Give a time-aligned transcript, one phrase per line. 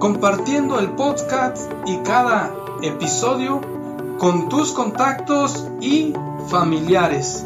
[0.00, 3.60] compartiendo el podcast y cada episodio
[4.18, 6.14] con tus contactos y
[6.48, 7.44] familiares.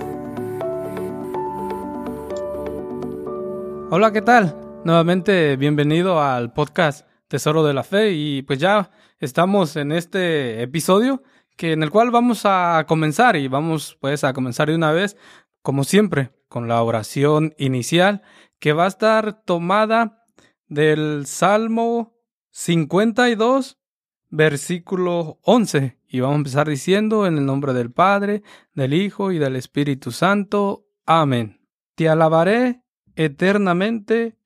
[3.90, 4.56] Hola, ¿qué tal?
[4.84, 11.24] Nuevamente bienvenido al podcast Tesoro de la Fe y pues ya estamos en este episodio
[11.56, 15.16] que en el cual vamos a comenzar y vamos pues a comenzar de una vez
[15.60, 18.22] como siempre con la oración inicial
[18.60, 20.24] que va a estar tomada
[20.68, 22.13] del Salmo
[22.56, 23.80] 52,
[24.30, 25.98] versículo 11.
[26.06, 30.12] Y vamos a empezar diciendo en el nombre del Padre, del Hijo y del Espíritu
[30.12, 30.86] Santo.
[31.04, 31.60] Amén.
[31.96, 32.84] Te alabaré
[33.16, 34.38] eternamente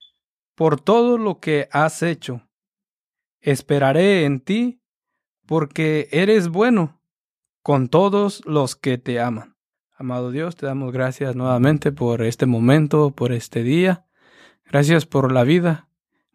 [0.54, 2.48] por todo lo que has hecho.
[3.42, 4.80] Esperaré en ti
[5.44, 7.02] porque eres bueno
[7.62, 9.58] con todos los que te aman.
[9.98, 14.06] Amado Dios, te damos gracias nuevamente por este momento, por este día.
[14.64, 15.87] Gracias por la vida,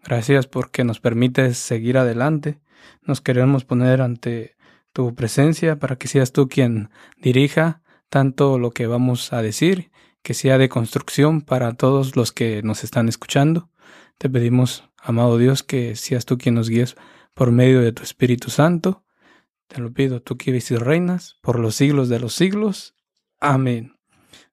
[0.03, 2.59] Gracias porque nos permites seguir adelante.
[3.03, 4.55] Nos queremos poner ante
[4.91, 9.91] tu presencia para que seas tú quien dirija tanto lo que vamos a decir,
[10.22, 13.69] que sea de construcción para todos los que nos están escuchando.
[14.17, 16.95] Te pedimos, amado Dios, que seas tú quien nos guíes
[17.33, 19.03] por medio de tu Espíritu Santo.
[19.67, 22.94] Te lo pido, tú que vives y reinas por los siglos de los siglos.
[23.39, 23.95] Amén.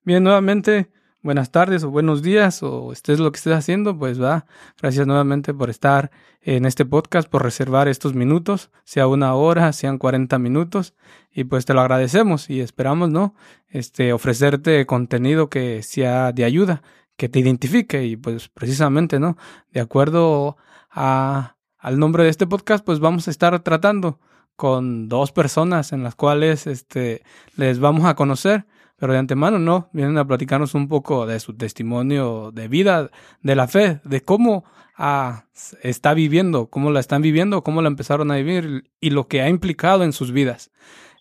[0.03, 0.91] Bien, nuevamente
[1.23, 4.45] buenas tardes o buenos días o estés lo que estés haciendo, pues va.
[4.81, 6.11] Gracias nuevamente por estar
[6.41, 10.95] en este podcast, por reservar estos minutos, sea una hora, sean 40 minutos,
[11.31, 13.35] y pues te lo agradecemos y esperamos, ¿no?
[13.69, 16.81] Este, ofrecerte contenido que sea de ayuda,
[17.15, 19.37] que te identifique y pues precisamente, ¿no?
[19.71, 20.57] De acuerdo
[20.89, 24.19] a, al nombre de este podcast, pues vamos a estar tratando
[24.55, 27.23] con dos personas en las cuales este,
[27.55, 28.65] les vamos a conocer
[29.01, 33.09] pero de antemano no, vienen a platicarnos un poco de su testimonio de vida,
[33.41, 34.63] de la fe, de cómo
[34.95, 35.45] ah,
[35.81, 39.49] está viviendo, cómo la están viviendo, cómo la empezaron a vivir y lo que ha
[39.49, 40.69] implicado en sus vidas.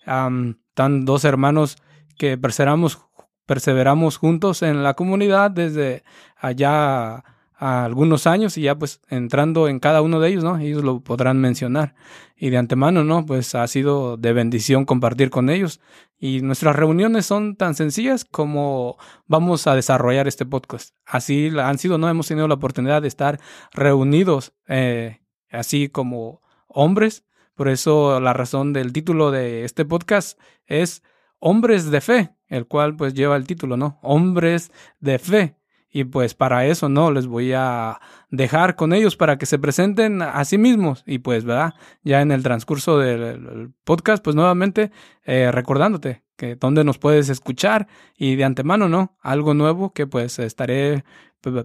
[0.02, 1.78] están dos hermanos
[2.18, 3.00] que perseveramos,
[3.46, 6.04] perseveramos juntos en la comunidad desde
[6.36, 7.24] allá
[7.60, 10.56] algunos años y ya pues entrando en cada uno de ellos, ¿no?
[10.56, 11.94] Ellos lo podrán mencionar.
[12.34, 13.26] Y de antemano, ¿no?
[13.26, 15.78] Pues ha sido de bendición compartir con ellos.
[16.18, 20.94] Y nuestras reuniones son tan sencillas como vamos a desarrollar este podcast.
[21.04, 22.08] Así han sido, ¿no?
[22.08, 23.38] Hemos tenido la oportunidad de estar
[23.72, 25.20] reunidos eh,
[25.50, 27.26] así como hombres.
[27.54, 31.02] Por eso la razón del título de este podcast es
[31.40, 33.98] Hombres de Fe, el cual pues lleva el título, ¿no?
[34.00, 35.59] Hombres de Fe.
[35.90, 40.22] Y pues para eso no, les voy a dejar con ellos para que se presenten
[40.22, 41.02] a sí mismos.
[41.04, 41.74] Y pues, ¿verdad?
[42.04, 44.92] Ya en el transcurso del podcast, pues nuevamente
[45.24, 49.16] eh, recordándote que dónde nos puedes escuchar y de antemano, ¿no?
[49.20, 51.04] Algo nuevo que pues estaré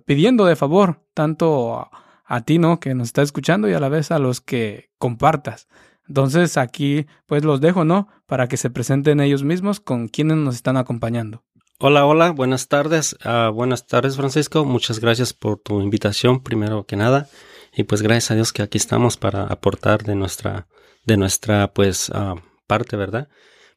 [0.05, 1.91] pidiendo de favor, tanto a,
[2.25, 2.79] a ti, ¿no?
[2.79, 5.67] Que nos está escuchando y a la vez a los que compartas.
[6.07, 8.07] Entonces aquí pues los dejo, ¿no?
[8.25, 11.43] Para que se presenten ellos mismos con quienes nos están acompañando.
[11.77, 13.17] Hola, hola, buenas tardes.
[13.25, 14.63] Uh, buenas tardes, Francisco.
[14.63, 17.27] Muchas gracias por tu invitación, primero que nada.
[17.75, 20.69] Y pues gracias a Dios que aquí estamos para aportar de nuestra,
[21.03, 23.27] de nuestra, pues, uh, parte, ¿verdad?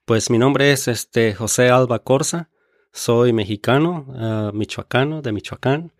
[0.04, 2.50] Pues mi nombre es este José Alba Corsa.
[2.92, 5.92] Soy mexicano, uh, michoacano, de Michoacán.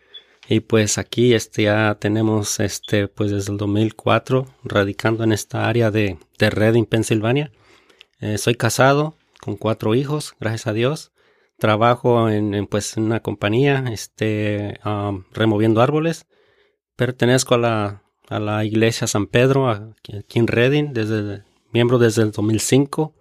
[0.48, 5.90] Y pues aquí este ya tenemos este, pues desde el 2004 radicando en esta área
[5.90, 7.50] de, de Reading, Pensilvania.
[8.20, 11.10] Eh, soy casado con cuatro hijos, gracias a Dios
[11.58, 16.26] trabajo en, pues una compañía este um, removiendo árboles.
[16.96, 22.32] Pertenezco a la, a la iglesia San Pedro aquí en Reading desde miembro desde el
[22.32, 23.14] 2005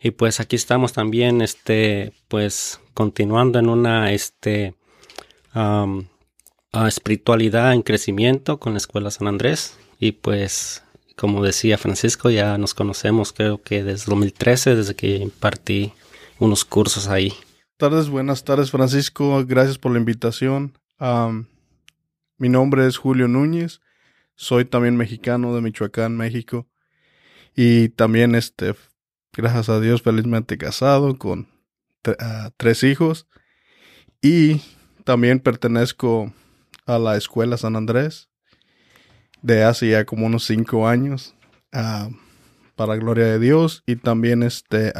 [0.00, 4.74] y pues aquí estamos también este pues continuando en una este
[5.54, 6.06] um,
[6.86, 9.78] espiritualidad en crecimiento con la escuela San Andrés.
[9.98, 10.82] Y pues
[11.16, 15.92] como decía Francisco, ya nos conocemos creo que desde 2013, desde que impartí
[16.38, 17.32] unos cursos ahí.
[17.76, 20.78] Tardes, buenas tardes Francisco, gracias por la invitación.
[22.38, 23.80] mi nombre es Julio Núñez,
[24.36, 26.68] soy también mexicano de Michoacán, México.
[27.56, 28.76] Y también, este,
[29.32, 31.48] gracias a Dios, felizmente casado con
[32.56, 33.26] tres hijos.
[34.22, 34.60] Y
[35.02, 36.32] también pertenezco
[36.86, 38.28] a la Escuela San Andrés
[39.42, 41.34] de hace ya como unos cinco años,
[41.72, 42.14] uh,
[42.76, 43.82] para gloria de Dios.
[43.84, 44.92] Y también este,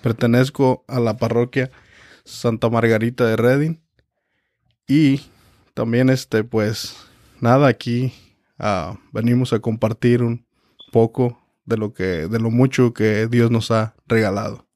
[0.00, 1.72] pertenezco a la parroquia
[2.24, 3.76] Santa Margarita de Reading.
[4.86, 5.22] Y
[5.74, 6.96] también, este, pues,
[7.40, 8.12] nada, aquí
[9.12, 10.46] venimos a compartir un
[10.92, 14.66] poco de lo que, de lo mucho que Dios nos ha regalado.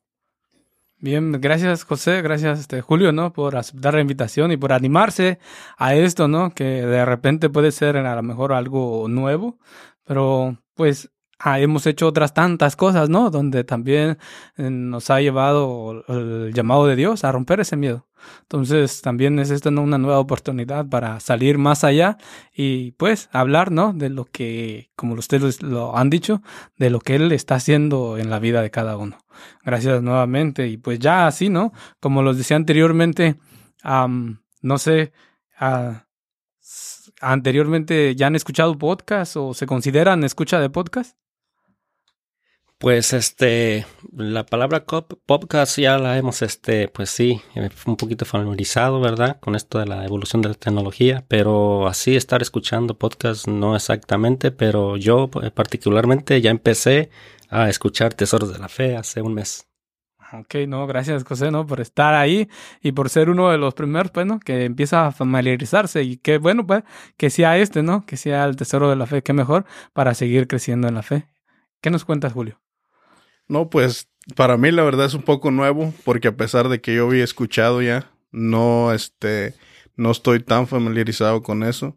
[1.01, 3.33] Bien, gracias José, gracias este, Julio, ¿no?
[3.33, 5.39] Por aceptar la invitación y por animarse
[5.77, 6.53] a esto, ¿no?
[6.53, 9.61] Que de repente puede ser a lo mejor algo nuevo,
[10.05, 13.31] pero pues ah, hemos hecho otras tantas cosas, ¿no?
[13.31, 14.19] Donde también
[14.57, 18.07] eh, nos ha llevado el llamado de Dios a romper ese miedo.
[18.43, 22.19] Entonces también es esta una nueva oportunidad para salir más allá
[22.55, 23.93] y pues hablar, ¿no?
[23.93, 26.43] De lo que, como ustedes lo han dicho,
[26.77, 29.19] de lo que Él está haciendo en la vida de cada uno.
[29.65, 31.73] Gracias nuevamente y pues ya así, ¿no?
[32.01, 33.37] Como los decía anteriormente,
[33.85, 35.13] no sé,
[35.61, 35.95] uh,
[37.21, 41.17] anteriormente ya han escuchado podcast o se consideran escucha de podcast.
[42.81, 44.85] Pues este, la palabra
[45.27, 49.41] podcast ya la hemos, este, pues sí, eh, un poquito familiarizado, ¿verdad?
[49.41, 54.53] Con esto de la evolución de la tecnología, pero así estar escuchando podcast no exactamente,
[54.53, 57.11] pero yo eh, particularmente ya empecé
[57.51, 59.67] a escuchar Tesoros de la Fe hace un mes.
[60.33, 61.67] Ok, no, gracias José, ¿no?
[61.67, 62.49] Por estar ahí
[62.81, 64.39] y por ser uno de los primeros, pues, ¿no?
[64.39, 66.85] Que empieza a familiarizarse y que bueno, pues,
[67.17, 68.07] que sea este, ¿no?
[68.07, 71.27] Que sea el Tesoro de la Fe, qué mejor para seguir creciendo en la fe.
[71.81, 72.61] ¿Qué nos cuentas, Julio?
[73.49, 76.95] No, pues para mí la verdad es un poco nuevo, porque a pesar de que
[76.95, 79.55] yo había escuchado ya, no, este,
[79.97, 81.97] no estoy tan familiarizado con eso,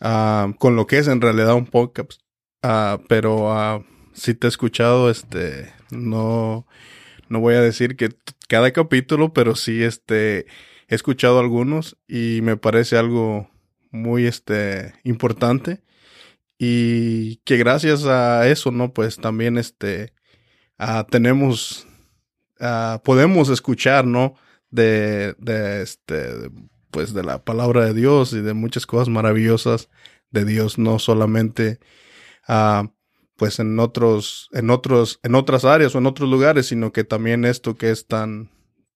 [0.00, 2.20] uh, con lo que es en realidad un podcast,
[2.64, 6.66] uh, pero uh, si te he escuchado, este, no,
[7.28, 8.10] no voy a decir que
[8.48, 10.46] cada capítulo, pero sí, este,
[10.88, 13.48] he escuchado algunos y me parece algo
[13.92, 15.82] muy, este, importante.
[16.58, 18.92] Y que gracias a eso, ¿no?
[18.92, 20.12] Pues también, este,
[20.82, 21.86] Ah, tenemos,
[22.58, 24.36] uh, podemos escuchar, ¿no?
[24.70, 26.50] De, de este,
[26.90, 29.90] pues de la palabra de Dios y de muchas cosas maravillosas
[30.30, 31.80] de Dios, no solamente,
[32.48, 32.88] uh,
[33.36, 37.44] pues en otros, en otros, en otras áreas o en otros lugares, sino que también
[37.44, 38.50] esto que es tan,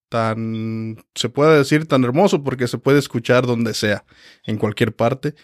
[0.09, 4.07] tan, se puede decir tan hermoso porque se puede escuchar donde sea,
[4.45, 5.35] en cualquier parte.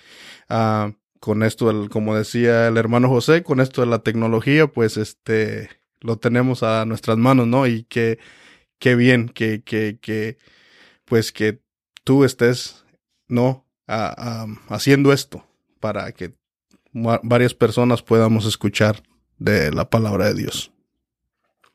[1.20, 5.68] con esto, como decía el hermano José, con esto de la tecnología, pues este,
[6.00, 7.66] lo tenemos a nuestras manos, ¿no?
[7.66, 8.18] Y que,
[8.78, 10.38] qué bien que, que, que,
[11.04, 11.60] pues que
[12.04, 12.84] tú estés,
[13.28, 13.66] ¿no?
[14.68, 15.44] haciendo esto
[15.80, 16.32] para que
[16.92, 19.02] varias personas podamos escuchar
[19.38, 20.72] de la palabra de Dios.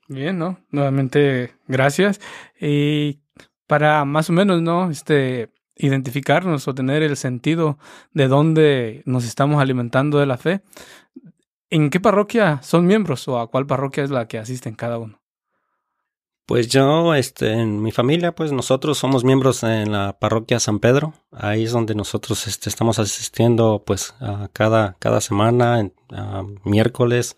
[0.07, 0.59] Bien, ¿no?
[0.69, 2.21] Nuevamente, gracias.
[2.59, 3.19] Y
[3.67, 4.89] para más o menos, ¿no?
[4.91, 7.77] Este, identificarnos o tener el sentido
[8.13, 10.61] de dónde nos estamos alimentando de la fe,
[11.75, 15.19] ¿En qué parroquia son miembros o a cuál parroquia es la que asisten cada uno?
[16.45, 21.15] Pues yo, este, en mi familia, pues nosotros somos miembros en la parroquia San Pedro.
[21.33, 25.91] Ahí es donde nosotros este, estamos asistiendo, pues, a cada, cada semana,
[26.63, 27.35] miércoles.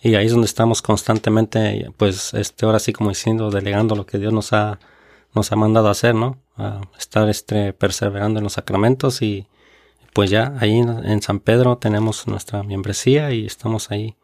[0.00, 4.18] Y ahí es donde estamos constantemente, pues, este, ahora sí como diciendo, delegando lo que
[4.18, 4.80] Dios nos ha,
[5.32, 6.40] nos ha mandado a hacer, ¿no?
[6.98, 9.46] Estar, este, perseverando en los sacramentos y,
[10.16, 14.16] pues ya ahí en San Pedro tenemos nuestra membresía y estamos ahí.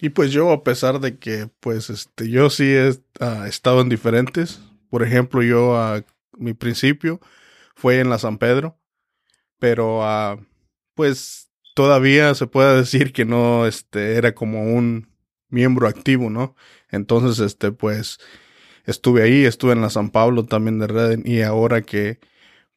[0.00, 3.88] Y pues yo, a pesar de que, pues, este, yo sí he ah, estado en
[3.88, 4.60] diferentes.
[4.90, 6.02] Por ejemplo, yo a
[6.36, 7.20] mi principio
[7.76, 8.80] fue en la San Pedro,
[9.60, 10.44] pero uh,
[10.94, 15.06] pues todavía se puede decir que no, este, era como un
[15.50, 16.56] miembro activo, ¿no?
[16.90, 18.18] Entonces, este, pues,
[18.86, 22.18] estuve ahí, estuve en la San Pablo también de Reden y ahora que,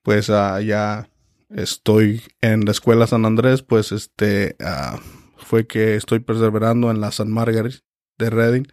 [0.03, 1.09] pues, uh, ya
[1.49, 4.99] estoy en la escuela San Andrés, pues este ah,
[5.37, 7.83] fue que estoy perseverando en la San Margaret
[8.17, 8.65] de Reading.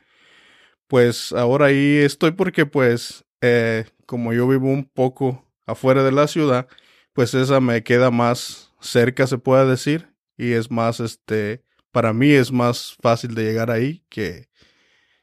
[0.87, 6.27] Pues ahora ahí estoy porque pues eh, como yo vivo un poco afuera de la
[6.29, 6.69] ciudad,
[7.13, 11.63] pues esa me queda más cerca se puede decir y es más este
[11.93, 14.49] para mí es más fácil de llegar ahí que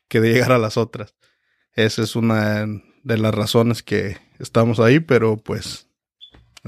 [0.07, 1.15] que de llegar a las otras.
[1.73, 2.65] Esa es una
[3.03, 5.88] de las razones que estamos ahí, pero pues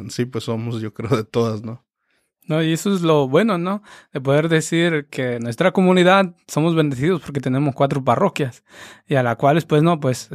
[0.10, 1.86] sí, pues somos, yo creo, de todas, ¿no?
[2.48, 3.83] No, y eso es lo bueno, ¿no?
[4.12, 8.63] De poder decir que nuestra comunidad somos bendecidos porque tenemos cuatro parroquias
[9.07, 10.29] y a las cuales, pues, no, pues,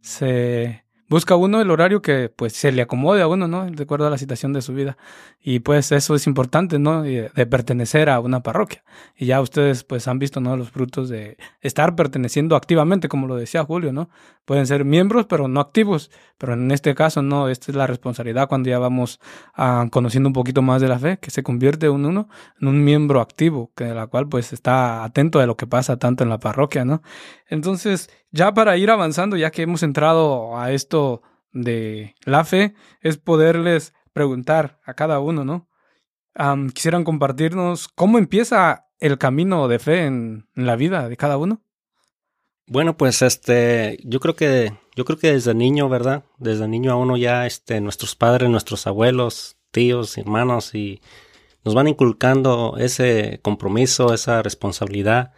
[0.00, 3.70] se busca uno el horario que pues se le acomode a uno, ¿no?
[3.70, 4.96] De acuerdo a la situación de su vida.
[5.40, 7.02] Y pues eso es importante, ¿no?
[7.02, 8.82] De, pertenecer a una parroquia.
[9.16, 10.56] Y ya ustedes pues han visto, ¿no?
[10.56, 14.10] Los frutos de estar perteneciendo activamente, como lo decía Julio, ¿no?
[14.44, 16.10] Pueden ser miembros, pero no activos.
[16.38, 19.20] Pero en este caso, no, esta es la responsabilidad cuando ya vamos
[19.54, 22.28] ah, conociendo un poquito más de la fe, que se convierte un uno
[22.60, 25.98] en un miembro activo, que de la cual pues está atento a lo que pasa
[25.98, 27.02] tanto en la parroquia, ¿no?
[27.48, 33.16] Entonces, ya para ir avanzando, ya que hemos entrado a esto de la fe, es
[33.16, 35.68] poderles preguntar a cada uno, ¿no?
[36.74, 41.62] quisieran compartirnos cómo empieza el camino de fe en, la vida de cada uno.
[42.66, 46.24] Bueno, pues este, yo creo que, yo creo que desde niño, ¿verdad?
[46.36, 51.00] Desde niño a uno ya, este, nuestros padres, nuestros abuelos, tíos, hermanos y
[51.64, 55.32] nos van inculcando ese compromiso, esa responsabilidad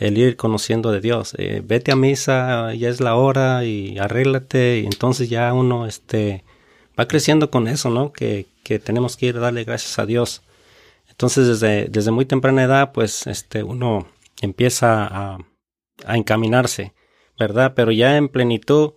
[0.00, 1.34] el ir conociendo de Dios.
[1.38, 6.42] Eh, vete a misa, ya es la hora y arréglate y entonces ya uno este,
[6.98, 8.12] va creciendo con eso, ¿no?
[8.12, 10.42] Que, que tenemos que ir a darle gracias a Dios.
[11.08, 14.08] Entonces desde, desde muy temprana edad pues este, uno
[14.40, 15.38] empieza a,
[16.06, 16.94] a encaminarse,
[17.38, 17.74] ¿verdad?
[17.76, 18.94] Pero ya en plenitud,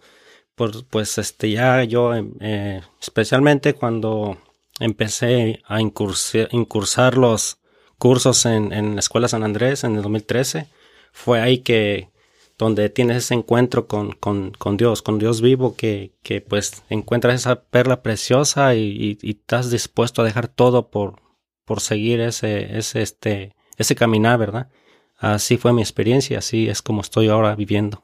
[0.55, 4.37] pues, este, ya yo eh, especialmente cuando
[4.79, 7.57] empecé a incursar, los
[7.97, 10.67] cursos en, en la Escuela San Andrés en el 2013,
[11.13, 12.09] fue ahí que
[12.57, 17.63] donde tienes ese encuentro con, con, Dios, con Dios vivo, que, que, pues encuentras esa
[17.63, 21.21] perla preciosa y, y, estás dispuesto a dejar todo por,
[21.65, 24.69] por seguir ese, ese, este, ese caminar, ¿verdad?
[25.17, 28.01] Así fue mi experiencia, así es como estoy ahora viviendo.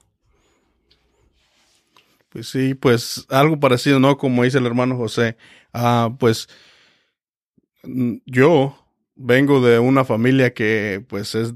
[2.30, 4.18] Pues sí, pues algo parecido, ¿no?
[4.18, 5.36] Como dice el hermano José.
[5.74, 6.48] Ah, pues
[7.84, 8.76] mm, yo
[9.16, 11.54] vengo de una familia que pues es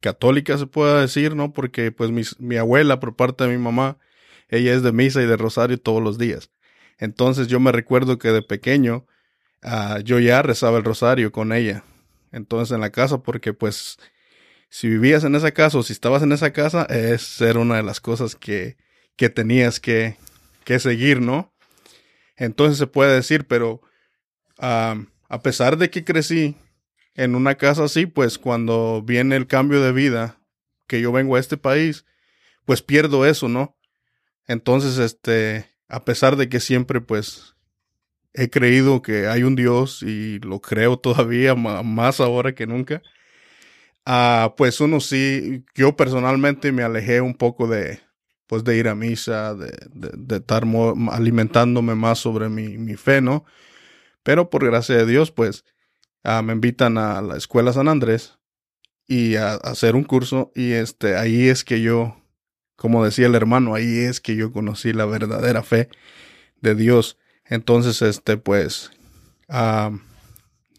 [0.00, 1.52] católica se pueda decir, ¿no?
[1.52, 3.98] Porque pues mi, abuela por parte de mi mamá,
[4.48, 6.50] ella es de misa y de rosario todos los días.
[6.98, 9.06] Entonces yo me recuerdo que de pequeño
[9.62, 11.84] uh, yo ya rezaba el rosario con ella.
[12.32, 13.98] Entonces en la casa porque pues
[14.68, 17.82] si vivías en esa casa o si estabas en esa casa es era una de
[17.82, 18.76] las cosas que,
[19.16, 20.16] que tenías que,
[20.64, 21.52] que seguir, ¿no?
[22.36, 23.80] Entonces se puede decir, pero
[24.58, 26.56] uh, a pesar de que crecí
[27.18, 30.40] en una casa así, pues cuando viene el cambio de vida,
[30.86, 32.06] que yo vengo a este país,
[32.64, 33.76] pues pierdo eso, ¿no?
[34.46, 37.56] Entonces, este, a pesar de que siempre, pues,
[38.34, 43.02] he creído que hay un Dios y lo creo todavía más ahora que nunca,
[44.06, 47.98] ah, pues uno sí, yo personalmente me alejé un poco de,
[48.46, 50.62] pues, de ir a misa, de, de, estar
[51.10, 53.44] alimentándome más sobre mi, mi fe, ¿no?
[54.22, 55.64] Pero por gracia de Dios, pues,
[56.24, 58.38] Ah, me invitan a la escuela San Andrés
[59.06, 62.16] y a, hacer un curso y este ahí es que yo
[62.76, 65.88] como decía el hermano ahí es que yo conocí la verdadera fe
[66.60, 67.18] de Dios.
[67.44, 68.90] Entonces este pues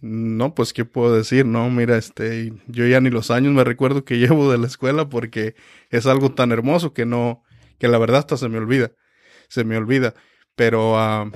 [0.02, 4.06] no pues qué puedo decir no mira este yo ya ni los años me recuerdo
[4.06, 5.56] que llevo de la escuela porque
[5.90, 7.44] es algo tan hermoso que no
[7.80, 8.92] que la verdad hasta se me olvida
[9.50, 10.14] se me olvida.
[10.56, 11.30] Pero ah,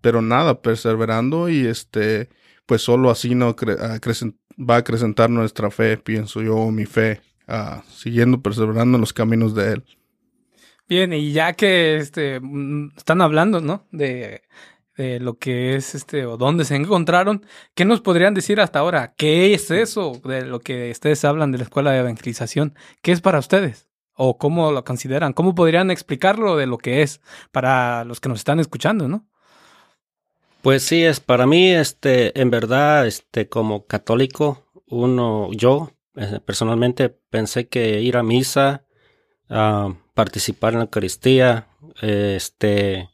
[0.00, 2.28] pero nada perseverando y este
[2.66, 7.20] pues solo así no va a acrecentar nuestra fe, pienso yo, mi fe,
[7.90, 9.84] siguiendo perseverando en los caminos de Él.
[10.88, 13.86] Bien, y ya que este, mm, están hablando, ¿no?
[13.90, 14.42] De,
[14.96, 17.44] de lo que es este, o dónde se encontraron,
[17.74, 19.14] ¿qué nos podrían decir hasta ahora?
[19.16, 22.74] ¿Qué es eso de lo que ustedes hablan de la escuela de evangelización?
[23.02, 23.88] ¿Qué es para ustedes?
[24.14, 25.32] ¿O cómo lo consideran?
[25.32, 27.20] ¿Cómo podrían explicarlo de lo que es
[27.52, 29.26] para los que nos están escuchando, ¿no?
[30.62, 37.08] Pues sí, es para mí, este, en verdad, este, como católico, uno, yo eh, personalmente
[37.08, 38.84] pensé que ir a misa,
[40.14, 41.68] participar en la Eucaristía,
[42.02, 43.08] este,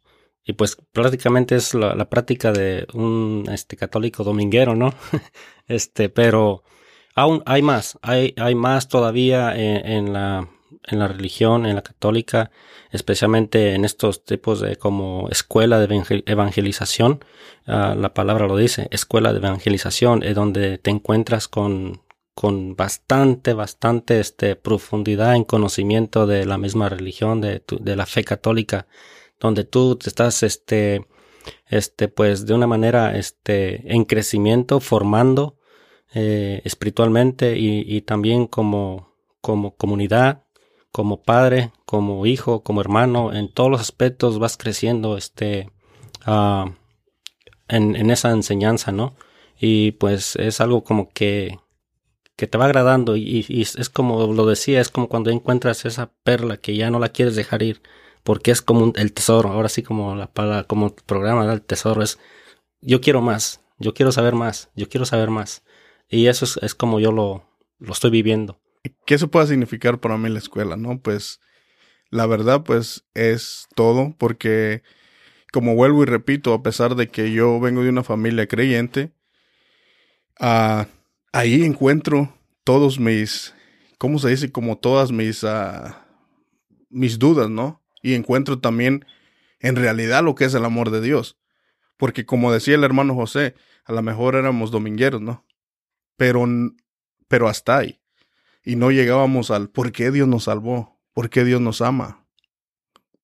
[0.45, 4.95] y pues prácticamente es la, práctica de un este católico dominguero, ¿no?
[5.69, 6.65] este, pero
[7.15, 10.49] aún hay más, hay, hay más todavía en la
[10.87, 12.51] en la religión, en la católica,
[12.91, 17.25] especialmente en estos tipos de como escuela de evangelización,
[17.67, 22.03] ah, la palabra lo dice, escuela de evangelización, es donde te encuentras con,
[22.35, 28.25] con bastante, bastante este, profundidad en conocimiento de la misma religión, de, de la fe
[28.25, 28.87] católica,
[29.41, 31.07] donde tú te estás, este,
[31.67, 35.59] este, pues de una manera, este, en crecimiento, formando,
[36.15, 40.45] eh, espiritualmente y, y también como, como comunidad
[40.93, 45.71] como padre, como hijo, como hermano, en todos los aspectos vas creciendo este,
[46.27, 46.71] uh,
[47.69, 49.15] en, en, esa enseñanza, ¿no?
[49.63, 51.61] y pues es algo como que,
[52.37, 56.57] que te va agradando y, es como lo decía, es como cuando encuentras esa perla
[56.57, 57.81] que ya no la quieres dejar ir
[58.25, 62.03] porque es como el tesoro, ahora sí como la palabra, como el programa del tesoro
[62.03, 62.19] es
[62.81, 65.63] yo quiero más, yo quiero saber más, yo quiero saber más
[66.09, 67.45] y eso es, es como yo lo,
[67.79, 68.59] lo estoy viviendo.
[69.07, 71.01] ¿Qué eso puede significar para mí la escuela, no?
[71.01, 71.41] Pues
[72.11, 74.83] la verdad pues es todo porque
[75.53, 79.12] como vuelvo y repito, a pesar de que yo vengo de una familia creyente,
[80.41, 80.85] uh,
[81.33, 82.35] ahí encuentro
[82.65, 83.55] todos mis,
[83.99, 84.51] ¿cómo se dice?
[84.51, 85.93] Como todas mis, uh,
[86.89, 87.83] mis dudas, ¿no?
[88.03, 89.05] Y encuentro también
[89.61, 91.39] en realidad lo que es el amor de Dios.
[91.99, 95.47] Porque como decía el hermano José, a lo mejor éramos domingueros, ¿no?
[96.17, 96.47] Pero,
[97.29, 98.02] pero hasta ahí.
[98.64, 102.26] Y no llegábamos al por qué Dios nos salvó, por qué Dios nos ama,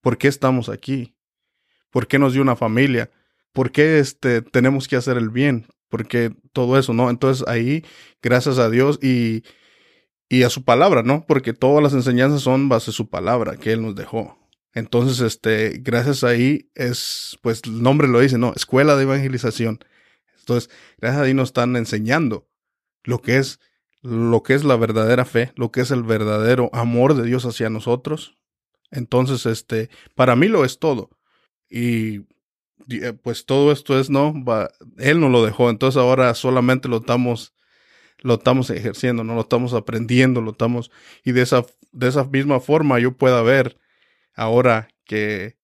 [0.01, 1.15] por qué estamos aquí.
[1.91, 3.11] ¿Por qué nos dio una familia?
[3.53, 5.67] ¿Por qué este, tenemos que hacer el bien?
[5.89, 7.11] Porque todo eso, ¿no?
[7.11, 7.85] Entonces ahí,
[8.23, 9.43] gracias a Dios y,
[10.29, 11.25] y a su palabra, ¿no?
[11.27, 14.39] Porque todas las enseñanzas son base su palabra que Él nos dejó.
[14.75, 18.53] Entonces, este, gracias ahí es, pues el nombre lo dice, ¿no?
[18.55, 19.79] Escuela de Evangelización.
[20.41, 22.49] Entonces, gracias a Dios nos están enseñando
[23.03, 23.61] lo que es,
[24.03, 27.71] lo que es la verdadera fe, lo que es el verdadero amor de Dios hacia
[27.71, 28.37] nosotros.
[28.91, 31.11] Entonces, este, para mí lo es todo.
[31.69, 32.23] Y
[32.91, 34.33] eh, pues todo esto es, ¿no?
[34.45, 37.55] Va, él no lo dejó, entonces ahora solamente lo estamos,
[38.19, 40.91] lo estamos ejerciendo, no lo estamos aprendiendo, lo estamos,
[41.23, 43.79] y de esa, de esa misma forma yo pueda ver
[44.35, 45.59] ahora que,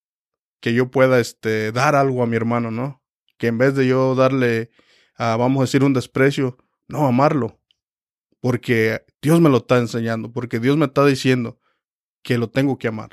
[0.61, 3.03] que yo pueda este, dar algo a mi hermano, ¿no?
[3.39, 4.71] Que en vez de yo darle,
[5.17, 7.59] a, vamos a decir, un desprecio, no, amarlo.
[8.45, 11.59] Porque Dios me lo está enseñando, porque Dios me está diciendo
[12.23, 13.09] que lo tengo que amar,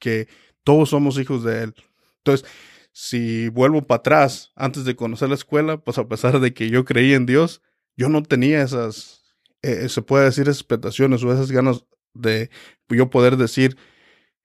[0.00, 0.26] que
[0.64, 1.74] todos somos hijos de Él.
[2.16, 2.48] Entonces,
[2.90, 6.84] si vuelvo para atrás, antes de conocer la escuela, pues a pesar de que yo
[6.84, 7.62] creí en Dios,
[7.96, 9.22] yo no tenía esas,
[9.62, 12.50] eh, se puede decir, expectaciones o esas ganas de
[12.88, 13.76] yo poder decir,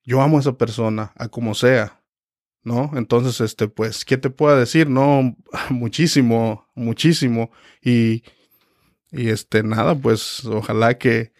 [0.04, 2.04] yo amo a esa persona, a como sea,
[2.64, 2.92] ¿no?
[2.94, 4.88] Entonces, este, pues, ¿qué te puedo decir?
[4.88, 5.36] No,
[5.72, 7.50] muchísimo, muchísimo.
[7.82, 8.22] Y,
[9.12, 11.34] y este, nada, pues, ojalá que,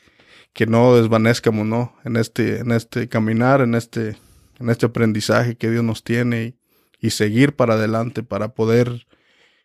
[0.54, 1.96] que no desvanezcamos, ¿no?
[2.04, 4.18] En este, en este caminar, en este,
[4.60, 6.56] en este aprendizaje que Dios nos tiene
[7.00, 9.08] y, seguir para adelante para poder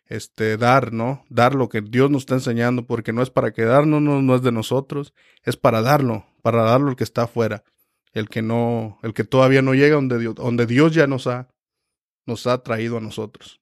[0.05, 1.25] este, dar, ¿no?
[1.29, 4.41] Dar lo que Dios nos está enseñando, porque no es para quedarnos, no, no es
[4.41, 7.63] de nosotros, es para darlo, para darlo el que está afuera,
[8.13, 11.49] el que no, el que todavía no llega donde Dios, donde Dios ya nos ha,
[12.25, 13.59] nos ha traído a nosotros.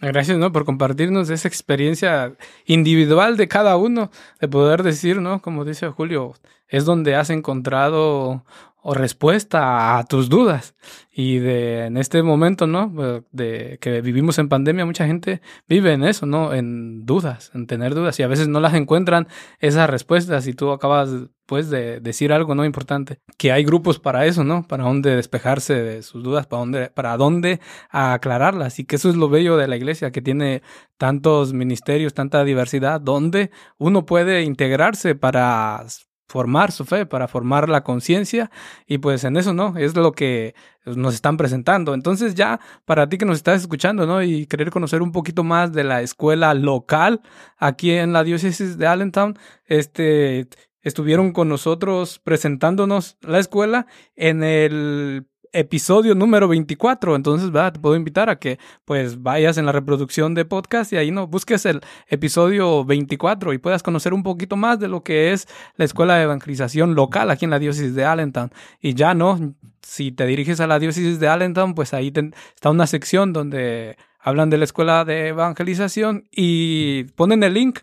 [0.00, 0.50] Gracias, ¿no?
[0.50, 2.34] Por compartirnos esa experiencia
[2.64, 4.10] individual de cada uno,
[4.40, 5.42] de poder decir, ¿no?
[5.42, 6.34] Como dice Julio,
[6.68, 8.44] es donde has encontrado
[8.82, 10.74] o respuesta a tus dudas.
[11.12, 12.90] Y de en este momento, ¿no?
[13.30, 16.54] De que vivimos en pandemia, mucha gente vive en eso, ¿no?
[16.54, 20.70] En dudas, en tener dudas y a veces no las encuentran esas respuestas y tú
[20.72, 21.10] acabas
[21.50, 24.62] pues de decir algo no importante, que hay grupos para eso, ¿no?
[24.68, 27.60] Para dónde despejarse de sus dudas, para dónde para dónde
[27.90, 30.62] aclararlas y que eso es lo bello de la iglesia que tiene
[30.96, 35.84] tantos ministerios, tanta diversidad, donde uno puede integrarse para
[36.28, 38.52] formar su fe, para formar la conciencia
[38.86, 39.76] y pues en eso, ¿no?
[39.76, 40.54] Es lo que
[40.86, 41.94] nos están presentando.
[41.94, 44.22] Entonces ya para ti que nos estás escuchando, ¿no?
[44.22, 47.22] Y querer conocer un poquito más de la escuela local
[47.58, 49.36] aquí en la diócesis de Allentown,
[49.66, 50.46] este,
[50.82, 57.16] estuvieron con nosotros presentándonos la escuela en el episodio número 24.
[57.16, 57.74] Entonces, ¿verdad?
[57.74, 61.26] Te puedo invitar a que pues vayas en la reproducción de podcast y ahí no
[61.26, 65.84] busques el episodio 24 y puedas conocer un poquito más de lo que es la
[65.84, 68.50] escuela de evangelización local aquí en la diócesis de Allentown.
[68.80, 72.12] Y ya no, si te diriges a la diócesis de Allentown, pues ahí
[72.54, 77.80] está una sección donde hablan de la escuela de evangelización y ponen el link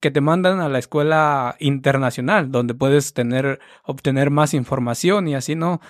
[0.00, 5.54] que te mandan a la escuela internacional, donde puedes tener, obtener más información y así,
[5.54, 5.80] ¿no?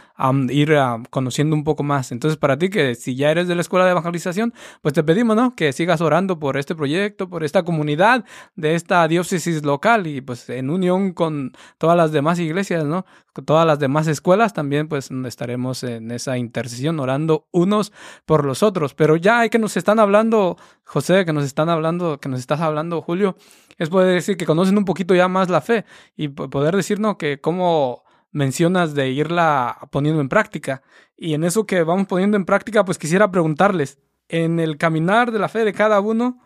[0.48, 0.76] ir
[1.10, 2.10] conociendo un poco más.
[2.12, 5.36] Entonces, para ti que si ya eres de la escuela de evangelización, pues te pedimos,
[5.36, 5.54] ¿no?
[5.54, 8.24] Que sigas orando por este proyecto, por esta comunidad
[8.56, 13.04] de esta diócesis local y pues en unión con todas las demás iglesias, ¿no?
[13.44, 17.92] Todas las demás escuelas también pues estaremos en esa intercesión orando unos
[18.26, 18.94] por los otros.
[18.94, 22.60] Pero ya hay que nos están hablando, José, que nos están hablando, que nos estás
[22.60, 23.36] hablando, Julio,
[23.76, 25.84] es poder decir que conocen un poquito ya más la fe
[26.16, 30.82] y poder decirnos que cómo mencionas de irla poniendo en práctica.
[31.16, 33.98] Y en eso que vamos poniendo en práctica, pues quisiera preguntarles,
[34.28, 36.40] en el caminar de la fe de cada uno,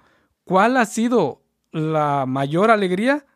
[0.44, 3.26] ¿cuál ha sido la mayor alegría?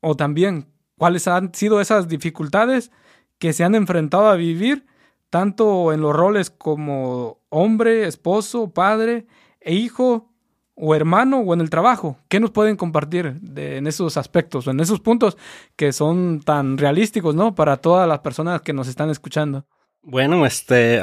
[0.00, 2.90] O también, ¿cuáles han sido esas dificultades
[3.38, 4.86] que se han enfrentado a vivir,
[5.30, 9.26] tanto en los roles como hombre, esposo, padre
[9.60, 10.32] e hijo,
[10.74, 12.16] o hermano o en el trabajo.
[12.28, 15.36] ¿Qué nos pueden compartir en esos aspectos, en esos puntos
[15.76, 17.54] que son tan realísticos, ¿no?
[17.54, 19.64] Para todas las personas que nos están escuchando.
[20.02, 21.00] Bueno, este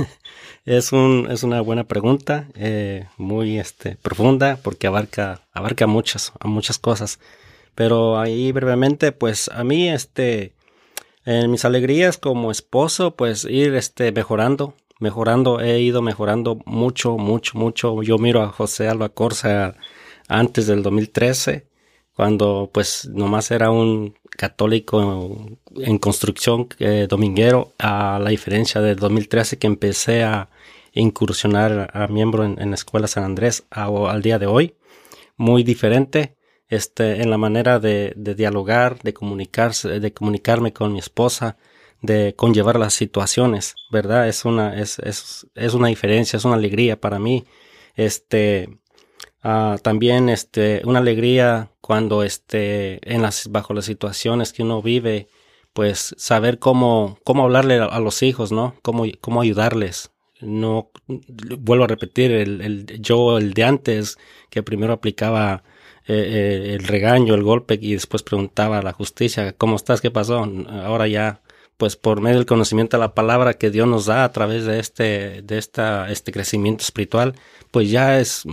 [0.64, 6.78] es un es una buena pregunta, eh, muy este profunda porque abarca abarca muchas muchas
[6.78, 7.18] cosas.
[7.74, 10.54] Pero ahí brevemente, pues a mí este
[11.24, 17.58] en mis alegrías como esposo, pues ir este mejorando, mejorando, he ido mejorando mucho, mucho,
[17.58, 18.02] mucho.
[18.02, 19.76] Yo miro a José Alba Corsa
[20.28, 21.66] antes del 2013,
[22.14, 29.58] cuando pues nomás era un católico en construcción eh, dominguero, a la diferencia del 2013
[29.58, 30.48] que empecé a
[30.92, 34.74] incursionar a miembro en, la Escuela San Andrés al día de hoy.
[35.36, 36.36] Muy diferente
[36.72, 41.58] este, en la manera de, de dialogar, de comunicarse, de comunicarme con mi esposa,
[42.00, 44.26] de conllevar las situaciones, ¿verdad?
[44.26, 47.44] Es una, es, es, es una diferencia, es una alegría para mí.
[47.94, 48.70] Este,
[49.42, 55.28] ah, también, este, una alegría cuando, este, en las, bajo las situaciones que uno vive,
[55.74, 58.76] pues saber cómo, cómo hablarle a, los hijos, ¿no?
[58.80, 60.10] Cómo, cómo ayudarles.
[60.40, 64.16] No, vuelvo a repetir, el, el, yo, el de antes,
[64.48, 65.64] que primero aplicaba
[66.06, 70.00] eh, eh, el regaño, el golpe y después preguntaba a la justicia, ¿cómo estás?
[70.00, 70.44] ¿Qué pasó?
[70.68, 71.42] Ahora ya
[71.76, 74.78] pues por medio del conocimiento de la palabra que Dios nos da a través de
[74.78, 77.34] este, de esta, este crecimiento espiritual,
[77.70, 78.44] pues ya es,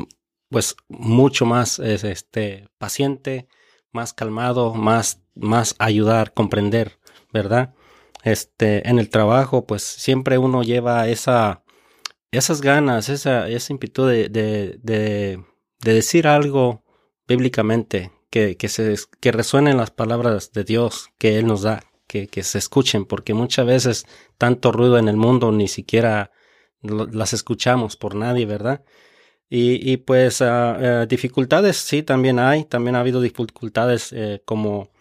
[0.49, 3.47] pues mucho más, este, paciente,
[3.91, 6.97] más calmado, más, más ayudar, comprender,
[7.31, 7.75] ¿verdad?
[8.23, 11.63] Este, en el trabajo, pues siempre uno lleva esa,
[12.31, 13.73] esas ganas, esa, esa
[14.07, 14.29] de,
[14.79, 16.83] de decir algo
[17.29, 22.27] bíblicamente, que, que, se, que resuenen las palabras de Dios que Él nos da, que,
[22.43, 24.05] se escuchen, porque muchas veces
[24.37, 26.31] tanto ruido en el mundo ni siquiera
[26.81, 28.83] las escuchamos por nadie, ¿verdad?
[29.49, 34.91] Y, y pues ah, eh, dificultades sí también hay, también ha habido dificultades eh, como,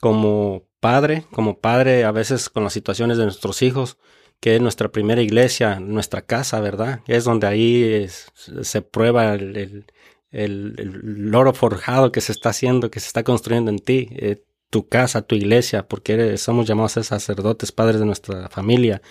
[0.00, 3.98] como padre, como padre a veces con las situaciones de nuestros hijos,
[4.40, 7.00] que es nuestra primera iglesia, nuestra casa, ¿verdad?
[7.06, 8.06] Es donde ahí
[8.62, 9.86] se prueba el,
[10.30, 14.08] el, loro forjado que se está haciendo, que se está construyendo en ti.
[14.12, 19.02] Eh, tu casa, tu iglesia, porque somos llamados a ser sacerdotes, padres de nuestra familia.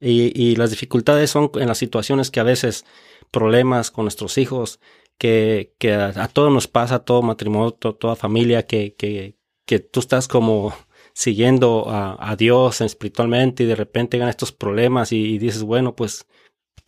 [0.00, 2.84] Y, las dificultades son en las situaciones que a veces
[3.32, 4.80] problemas con nuestros hijos,
[5.18, 10.00] que, que a, todos nos pasa, a todo matrimonio, toda familia, que, que, que tú
[10.00, 10.74] estás como
[11.14, 16.26] siguiendo a, Dios espiritualmente y de repente llegan estos problemas y, dices, bueno, pues,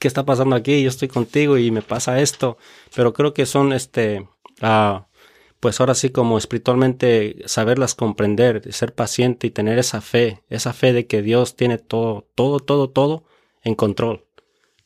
[0.01, 0.83] ¿qué está pasando aquí?
[0.83, 2.59] Yo estoy contigo y me pasa esto.
[2.97, 4.27] Pero creo que son este,
[4.63, 5.03] uh,
[5.61, 10.93] pues ahora sí como espiritualmente saberlas comprender, ser paciente y tener esa fe, esa fe
[10.93, 13.25] de que Dios tiene todo, todo, todo, todo
[13.63, 14.25] en control,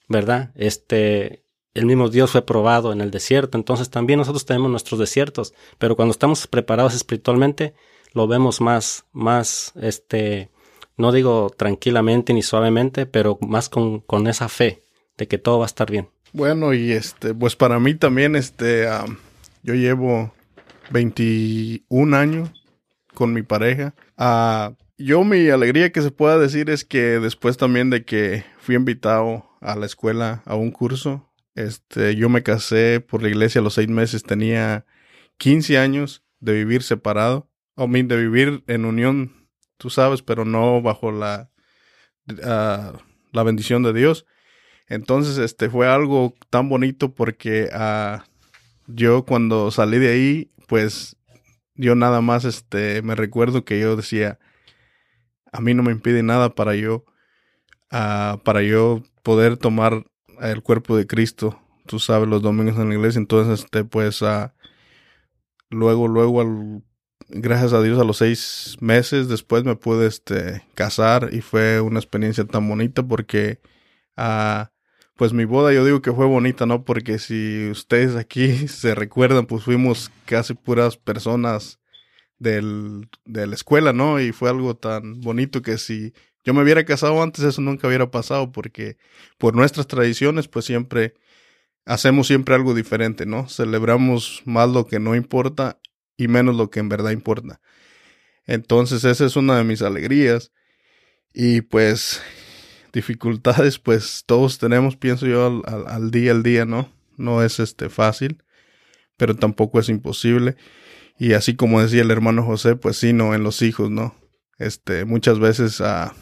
[0.09, 0.50] ¿verdad?
[0.57, 5.55] Este, el mismo Dios fue probado en el desierto, entonces también nosotros tenemos nuestros desiertos,
[5.79, 7.74] pero cuando estamos preparados espiritualmente,
[8.12, 10.50] lo vemos más, más, este,
[10.96, 14.84] no digo tranquilamente ni suavemente, pero más con, con esa fe
[15.16, 16.09] de que todo va a estar bien.
[16.33, 18.88] Bueno, y este, pues para mí también, este,
[19.62, 20.35] yo llevo
[20.90, 22.50] 21 años
[23.14, 23.94] con mi pareja.
[24.16, 28.74] Ah, yo mi alegría que se pueda decir es que después también de que fui
[28.74, 33.64] invitado a la escuela a un curso, este, yo me casé por la iglesia a
[33.64, 34.85] los seis meses, tenía
[35.38, 39.48] 15 años de vivir separado, o de vivir en unión,
[39.79, 41.50] tú sabes, pero no bajo la,
[42.44, 42.92] ah,
[43.33, 44.27] la bendición de Dios.
[44.87, 48.23] Entonces, este fue algo tan bonito porque uh,
[48.87, 51.16] yo cuando salí de ahí pues
[51.75, 54.38] yo nada más este me recuerdo que yo decía
[55.53, 57.05] a mí no me impide nada para yo
[57.92, 60.05] uh, para yo poder tomar
[60.40, 64.51] el cuerpo de Cristo tú sabes los domingos en la iglesia entonces este pues uh,
[65.70, 66.83] luego luego
[67.29, 71.99] gracias a Dios a los seis meses después me pude este casar y fue una
[71.99, 73.61] experiencia tan bonita porque
[75.16, 76.85] pues mi boda yo digo que fue bonita, ¿no?
[76.85, 81.81] Porque si ustedes aquí se recuerdan, pues fuimos casi puras personas
[82.38, 84.20] del, de la escuela, ¿no?
[84.20, 86.12] Y fue algo tan bonito que si
[86.44, 88.98] yo me hubiera casado antes, eso nunca hubiera pasado, porque
[89.38, 91.14] por nuestras tradiciones, pues siempre
[91.87, 93.48] hacemos siempre algo diferente, ¿no?
[93.48, 95.79] Celebramos más lo que no importa
[96.16, 97.61] y menos lo que en verdad importa.
[98.46, 100.53] Entonces, esa es una de mis alegrías.
[101.33, 102.22] Y pues
[102.94, 106.90] dificultades, pues todos tenemos, pienso yo, al, día al día, ¿no?
[107.16, 108.42] No es este fácil,
[109.16, 110.57] pero tampoco es imposible.
[111.18, 114.14] Y así como decía el hermano José, pues sí, no, en los hijos, ¿no?
[114.59, 116.14] Este, muchas veces, ah,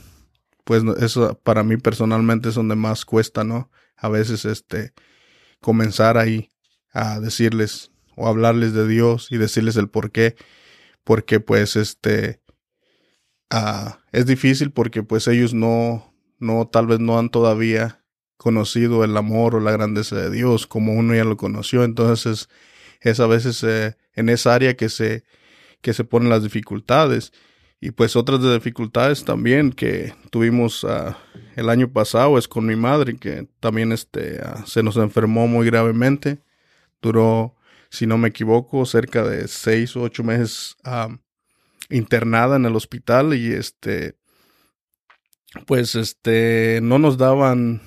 [0.65, 3.71] pues eso para mí personalmente es donde más cuesta, ¿no?
[3.97, 4.93] A veces, este,
[5.61, 6.51] comenzar ahí
[6.93, 10.37] a decirles o hablarles de Dios y decirles el por qué.
[11.05, 12.41] Porque pues este
[13.51, 16.12] ah, es difícil porque pues ellos no,
[16.43, 18.03] no, tal vez no han todavía
[18.37, 21.85] conocido el amor o la grandeza de Dios como uno ya lo conoció.
[21.85, 22.49] Entonces
[23.01, 25.25] es, a veces eh, en esa área que se,
[25.81, 27.33] que se ponen las dificultades.
[27.81, 31.15] Y pues otras de dificultades también que tuvimos uh,
[31.57, 35.67] el año pasado es con mi madre, que también este, uh, se nos enfermó muy
[35.67, 36.41] gravemente.
[37.01, 37.57] Duró,
[37.91, 41.13] si no me equivoco, cerca de seis o ocho meses uh,
[41.91, 44.17] internada en el hospital y este,
[45.67, 47.83] pues este, no nos daban,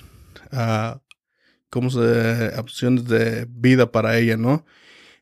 [1.70, 4.64] ¿cómo se, opciones de vida para ella, ¿no?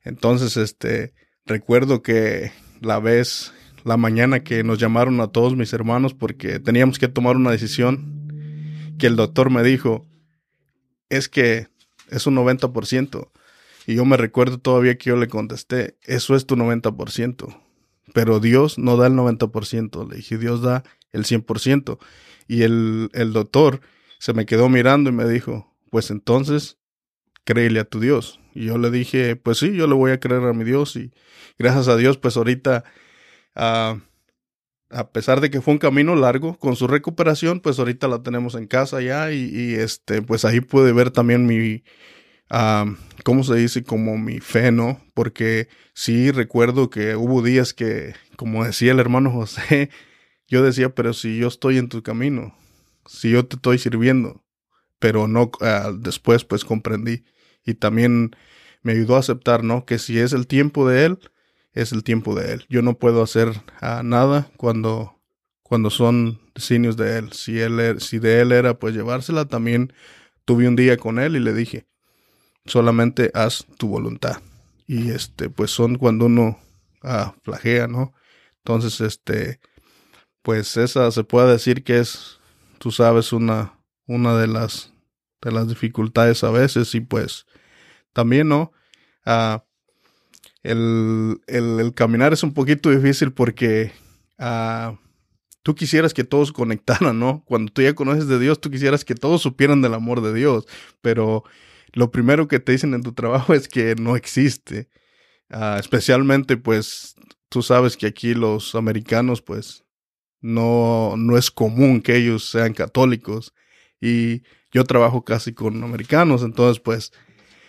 [0.02, 1.14] Entonces, este,
[1.46, 3.52] recuerdo que la vez
[3.84, 8.24] la mañana que nos llamaron a todos mis hermanos porque teníamos que tomar una decisión
[8.98, 10.06] que el doctor me dijo,
[11.08, 11.68] es que
[12.10, 13.30] es un 90%.
[13.86, 17.60] Y yo me recuerdo todavía que yo le contesté, eso es tu 90%.
[18.12, 20.08] Pero Dios no da el 90%.
[20.08, 21.98] Le dije, Dios da el 100%.
[22.46, 23.80] Y el, el doctor
[24.18, 26.78] se me quedó mirando y me dijo, pues entonces,
[27.44, 28.40] créele a tu Dios.
[28.54, 30.96] Y yo le dije, pues sí, yo le voy a creer a mi Dios.
[30.96, 31.12] Y
[31.58, 32.84] gracias a Dios, pues ahorita
[34.94, 38.54] a pesar de que fue un camino largo, con su recuperación, pues ahorita la tenemos
[38.54, 41.82] en casa ya y, este, pues ahí pude ver también mi,
[43.24, 43.82] ¿cómo se dice?
[43.82, 45.00] Como mi fe, ¿no?
[45.14, 49.90] Porque sí recuerdo que hubo días que, como decía el hermano José,
[50.48, 52.56] yo decía, pero si yo estoy en tu camino,
[53.06, 54.44] si yo te estoy sirviendo,
[54.98, 57.24] pero no, ah, después pues comprendí
[57.64, 58.36] y también
[58.82, 59.84] me ayudó a aceptar, ¿no?
[59.86, 61.18] Que si es el tiempo de él,
[61.74, 62.66] es el tiempo de Él.
[62.68, 65.20] Yo no puedo hacer ah, nada cuando,
[65.62, 67.32] cuando son designios de Él.
[67.32, 67.80] Si, él.
[67.80, 69.92] Er, si de Él era pues llevársela, también
[70.44, 71.86] tuve un día con Él y le dije,
[72.64, 74.40] solamente haz tu voluntad.
[74.86, 76.58] Y este, pues son cuando uno
[77.02, 78.14] ah, flagea, ¿no?
[78.58, 79.60] Entonces, este,
[80.44, 82.38] pues esa se puede decir que es,
[82.78, 84.92] tú sabes, una, una de las,
[85.40, 87.46] de las dificultades a veces y pues
[88.12, 88.70] también, ¿no?
[89.24, 89.64] Ah,
[90.62, 93.92] el, el, caminar es un poquito difícil porque
[94.38, 94.94] uh,
[95.62, 97.42] tú quisieras que todos conectaran, ¿no?
[97.46, 100.66] Cuando tú ya conoces de Dios, tú quisieras que todos supieran del amor de Dios,
[101.00, 101.42] pero
[101.94, 104.90] lo primero que te dicen en tu trabajo es que no existe.
[105.48, 107.14] Uh, especialmente, pues,
[107.48, 109.83] tú sabes que aquí los americanos, pues,
[110.44, 113.54] no, no es común que ellos sean católicos.
[114.00, 117.12] Y yo trabajo casi con americanos, entonces, pues,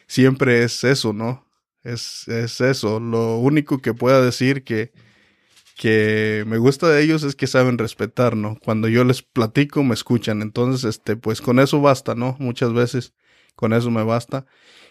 [0.07, 1.47] siempre es eso, ¿no?
[1.83, 2.99] Es, es eso.
[2.99, 4.91] Lo único que pueda decir que,
[5.77, 8.59] que me gusta de ellos es que saben respetar, ¿no?
[8.63, 10.41] Cuando yo les platico, me escuchan.
[10.41, 12.35] Entonces, este, pues con eso basta, ¿no?
[12.39, 13.13] Muchas veces
[13.55, 14.45] con eso me basta.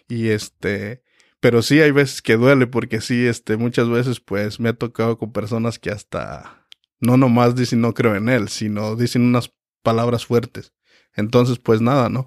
[0.09, 1.03] Y este,
[1.41, 5.19] pero sí hay veces que duele porque sí, este, muchas veces pues me ha tocado
[5.19, 6.64] con personas que hasta
[7.05, 10.73] no nomás dicen no creo en él, sino dicen unas palabras fuertes.
[11.15, 12.27] Entonces, pues nada, ¿no?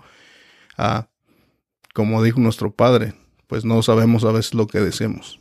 [0.78, 1.08] Ah,
[1.94, 3.14] como dijo nuestro padre,
[3.48, 5.40] pues no sabemos a veces lo que deseamos.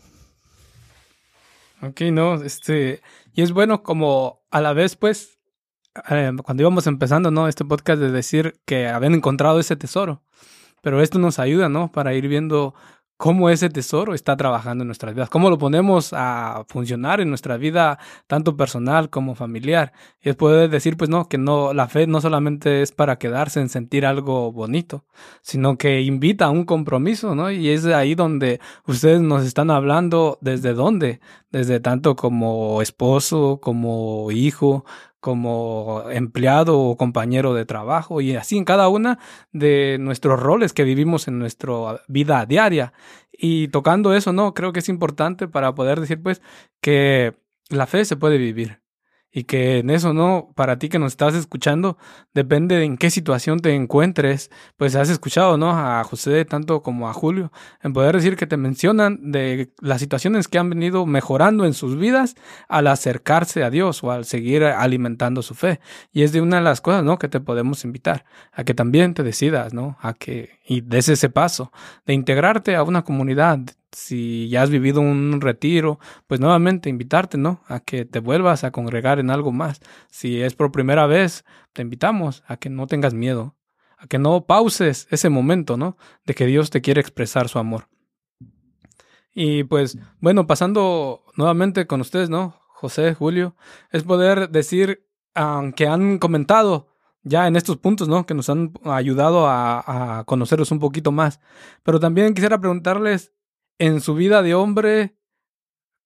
[1.83, 3.03] Ok, no, este,
[3.35, 5.38] y es bueno como a la vez, pues,
[6.09, 7.49] eh, cuando íbamos empezando, ¿no?
[7.49, 10.22] Este podcast de decir que habían encontrado ese tesoro,
[10.81, 11.92] pero esto nos ayuda, ¿no?
[11.92, 12.75] Para ir viendo
[13.16, 17.57] cómo ese tesoro está trabajando en nuestras vidas, cómo lo ponemos a funcionar en nuestra
[17.57, 19.92] vida, tanto personal como familiar.
[20.22, 23.68] Y poder decir, pues no, que no, la fe no solamente es para quedarse en
[23.68, 25.05] sentir algo bonito,
[25.40, 27.50] sino que invita a un compromiso, ¿no?
[27.50, 31.20] Y es ahí donde ustedes nos están hablando desde dónde,
[31.57, 34.85] desde tanto como esposo, como hijo,
[35.21, 39.19] como empleado o compañero de trabajo y así en cada una
[39.53, 42.92] de nuestros roles que vivimos en nuestra vida diaria.
[43.33, 46.42] Y tocando eso, no, creo que es importante para poder decir pues
[46.83, 47.35] que
[47.71, 48.83] la fe se puede vivir
[49.37, 51.99] y que en eso no, para ti que nos estás escuchando,
[52.33, 55.72] depende de en qué situación te encuentres, pues has escuchado, ¿no?
[55.72, 60.49] A José tanto como a Julio, en poder decir que te mencionan de las situaciones
[60.49, 62.35] que han venido mejorando en sus vidas
[62.66, 65.81] al acercarse a Dios o al seguir alimentando su fe.
[66.14, 67.18] Y es de una de las cosas, ¿no?
[67.18, 69.99] Que te podemos invitar a que también te decidas, ¿no?
[70.01, 71.72] A que y des ese paso
[72.07, 73.59] de integrarte a una comunidad
[73.96, 77.62] si ya has vivido un retiro, pues nuevamente invitarte, ¿no?
[77.66, 79.80] A que te vuelvas a congregar en algo más.
[80.11, 83.56] Si es por primera vez, te invitamos a que no tengas miedo,
[83.96, 85.96] a que no pauses ese momento, ¿no?
[86.26, 87.88] De que Dios te quiere expresar su amor.
[89.32, 92.61] Y pues, bueno, pasando nuevamente con ustedes, ¿no?
[92.68, 93.56] José, Julio,
[93.92, 98.26] es poder decir, aunque han comentado ya en estos puntos, ¿no?
[98.26, 101.40] Que nos han ayudado a, a conocerlos un poquito más.
[101.82, 103.32] Pero también quisiera preguntarles
[103.79, 105.17] en su vida de hombre,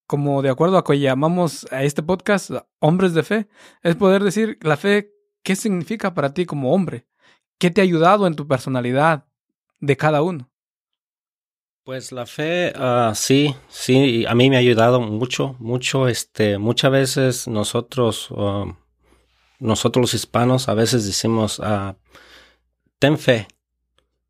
[0.06, 3.48] como de acuerdo a que llamamos a este podcast hombres de fe,
[3.82, 7.06] es poder decir la fe, ¿qué significa para ti como hombre?
[7.58, 9.26] ¿Qué te ha ayudado en tu personalidad
[9.78, 10.50] de cada uno?
[11.84, 16.92] Pues la fe, uh, sí, sí, a mí me ha ayudado mucho, mucho, este, muchas
[16.92, 18.72] veces nosotros, uh,
[19.58, 21.94] nosotros los hispanos, a veces decimos, uh,
[22.98, 23.48] ten fe,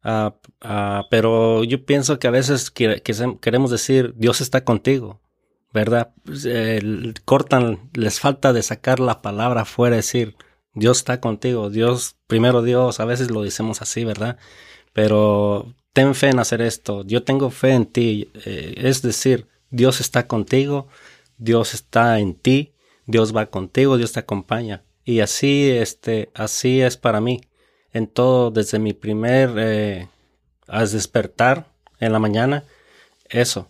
[0.02, 5.20] pero yo pienso que a veces queremos decir, Dios está contigo,
[5.72, 6.12] ¿verdad?
[6.24, 6.46] Pues,
[7.24, 10.36] cortan, les falta de sacar la palabra fuera, decir,
[10.74, 14.38] Dios está contigo, Dios, primero Dios, a veces lo decimos así, ¿verdad?
[14.92, 20.00] Pero ten fe en hacer esto, yo tengo fe en ti, eh, es decir, Dios
[20.00, 20.88] está contigo,
[21.38, 22.74] Dios está en ti,
[23.06, 24.84] Dios va contigo, Dios te acompaña.
[25.04, 27.40] Y así, este, así es para mí.
[27.92, 30.08] En todo, desde mi primer eh,
[30.68, 31.66] despertar
[31.98, 32.64] en la mañana,
[33.28, 33.68] eso,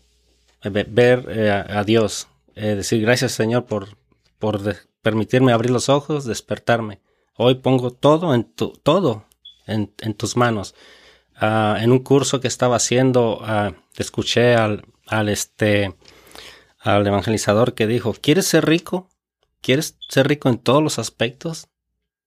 [0.62, 3.96] ver eh, a, Dios, decir gracias Señor por,
[4.38, 4.60] por
[5.02, 7.00] permitirme abrir los ojos, despertarme.
[7.36, 9.24] Hoy pongo todo en tu, todo
[9.66, 10.74] en, en tus manos.
[11.42, 15.96] Ah, en un curso que estaba haciendo, uh, escuché al, al, este,
[16.78, 19.08] al evangelizador que dijo, ¿quieres ser rico?
[19.62, 21.68] ¿Quieres ser rico en todos los aspectos?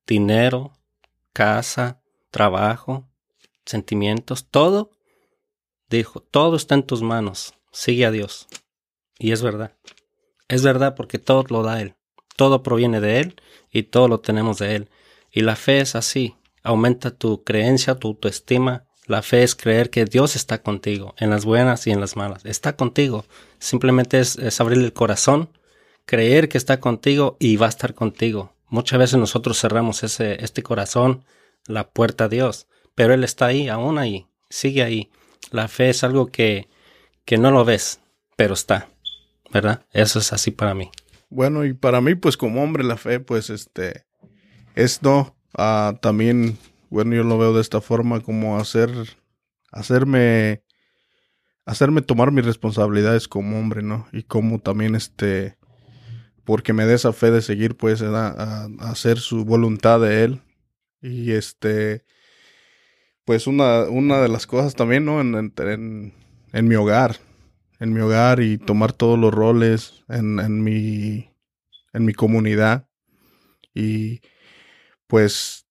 [0.08, 0.74] Dinero,
[1.34, 3.10] casa, trabajo,
[3.66, 4.92] sentimientos, todo.
[5.90, 7.54] Dijo, todo está en tus manos.
[7.72, 8.48] Sigue a Dios.
[9.20, 9.76] Y es verdad.
[10.48, 11.96] Es verdad porque todo lo da Él.
[12.36, 13.42] Todo proviene de Él
[13.72, 14.90] y todo lo tenemos de Él.
[15.32, 16.36] Y la fe es así.
[16.64, 21.44] Aumenta tu creencia, tu autoestima, la fe es creer que Dios está contigo, en las
[21.44, 22.46] buenas y en las malas.
[22.46, 23.26] Está contigo.
[23.60, 25.50] Simplemente es, es abrir el corazón,
[26.06, 28.53] creer que está contigo y va a estar contigo.
[28.74, 31.26] Muchas veces nosotros cerramos ese, este corazón,
[31.68, 35.12] la puerta a Dios, pero Él está ahí, aún ahí, sigue ahí.
[35.52, 36.68] La fe es algo que,
[37.24, 38.00] que no lo ves,
[38.36, 38.90] pero está,
[39.52, 39.86] ¿verdad?
[39.92, 40.90] Eso es así para mí.
[41.30, 44.06] Bueno, y para mí, pues como hombre, la fe, pues este,
[44.74, 46.58] es no, ah, también
[46.90, 48.90] bueno, yo lo veo de esta forma como hacer,
[49.72, 50.64] hacerme,
[51.68, 54.08] hacerme tomar mis responsabilidades como hombre, ¿no?
[54.12, 55.60] Y como también este,
[56.46, 60.42] porque me dé esa fe de seguir, pues, a, hacer su voluntad de él.
[61.02, 62.06] Y este,
[63.26, 65.22] pues una, una de las cosas también, ¿no?
[65.22, 66.14] En, en,
[66.52, 67.18] en, mi hogar,
[67.80, 71.30] en mi hogar y tomar todos los roles en, en mi,
[71.94, 72.88] en mi comunidad.
[73.74, 74.22] Y
[75.08, 75.66] pues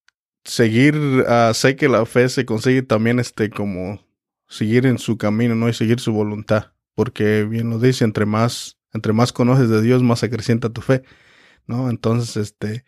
[0.44, 4.04] seguir, uh, sé que la fe se consigue también este como
[4.48, 5.68] seguir en su camino, ¿no?
[5.68, 10.02] Y seguir su voluntad, porque bien lo dice, entre más, entre más conoces de Dios,
[10.02, 11.02] más acrecienta tu fe,
[11.66, 11.90] ¿no?
[11.90, 12.84] Entonces, este,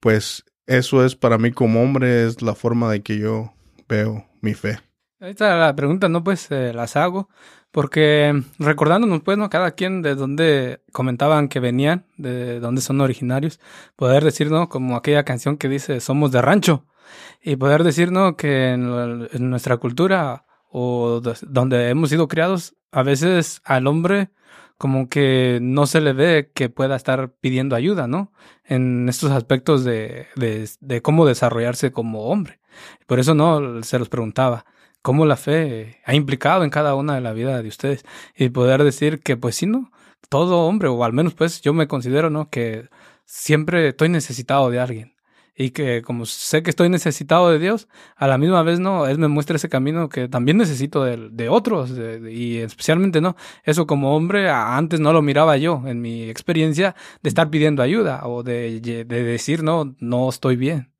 [0.00, 3.52] pues eso es para mí como hombre, es la forma de que yo
[3.88, 4.80] veo mi fe.
[5.20, 6.22] Está la pregunta, ¿no?
[6.22, 7.30] Pues eh, las hago,
[7.70, 9.48] porque recordándonos, pues, ¿no?
[9.48, 13.60] Cada quien de dónde comentaban que venían, de dónde son originarios,
[13.96, 14.68] poder decir, ¿no?
[14.68, 16.84] Como aquella canción que dice, somos de rancho,
[17.42, 18.36] y poder decir, ¿no?
[18.36, 24.30] Que en, en nuestra cultura o donde hemos sido criados, a veces al hombre
[24.78, 28.32] como que no se le ve que pueda estar pidiendo ayuda, ¿no?
[28.64, 32.60] En estos aspectos de, de, cómo desarrollarse como hombre.
[33.06, 34.66] Por eso no se los preguntaba
[35.02, 38.04] cómo la fe ha implicado en cada una de la vida de ustedes
[38.36, 39.90] y poder decir que pues sí, ¿no?
[40.28, 42.50] Todo hombre, o al menos pues yo me considero, ¿no?
[42.50, 42.88] Que
[43.24, 45.15] siempre estoy necesitado de alguien
[45.56, 49.06] y que como sé que estoy necesitado de Dios, a la misma vez, ¿no?
[49.06, 51.92] Él me muestra ese camino que también necesito de, de otros
[52.30, 53.36] y especialmente, ¿no?
[53.64, 58.26] Eso como hombre antes no lo miraba yo en mi experiencia de estar pidiendo ayuda
[58.26, 60.90] o de, de decir, no, no estoy bien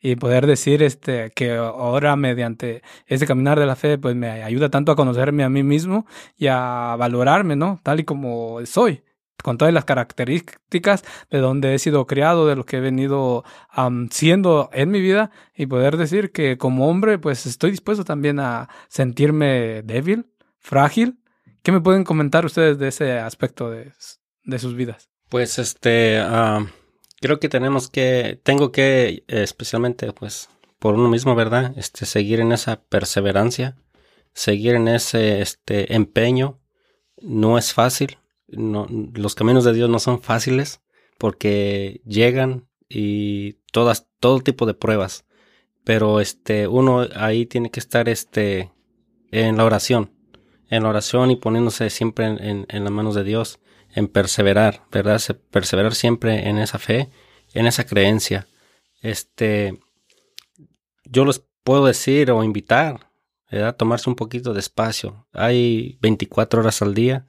[0.00, 4.70] y poder decir este que ahora mediante ese caminar de la fe pues me ayuda
[4.70, 7.80] tanto a conocerme a mí mismo y a valorarme, ¿no?
[7.82, 9.02] Tal y como soy
[9.42, 13.44] con todas las características de donde he sido criado, de lo que he venido
[14.10, 18.68] siendo en mi vida y poder decir que como hombre pues estoy dispuesto también a
[18.88, 20.26] sentirme débil,
[20.58, 21.18] frágil.
[21.62, 23.92] ¿Qué me pueden comentar ustedes de ese aspecto de,
[24.58, 25.10] sus vidas?
[25.28, 26.22] Pues este,
[27.20, 31.74] creo que tenemos que, tengo que, especialmente, pues, por uno mismo, ¿verdad?
[31.76, 33.76] Este, seguir en esa perseverancia,
[34.32, 36.60] seguir en ese, este, empeño.
[37.20, 38.16] No es fácil.
[38.48, 40.80] No, los caminos de Dios no son fáciles
[41.18, 45.26] porque llegan y todas, todo tipo de pruebas.
[45.84, 48.70] Pero este, uno ahí tiene que estar, este,
[49.30, 50.12] en la oración,
[50.68, 53.60] en la oración y poniéndose siempre en, en las manos de Dios
[53.94, 55.20] en perseverar, ¿verdad?
[55.50, 57.10] Perseverar siempre en esa fe,
[57.54, 58.48] en esa creencia.
[59.00, 59.78] Este,
[61.04, 63.08] yo les puedo decir o invitar
[63.50, 63.76] ¿verdad?
[63.76, 65.26] Tomarse un poquito de espacio.
[65.32, 67.26] Hay 24 horas al día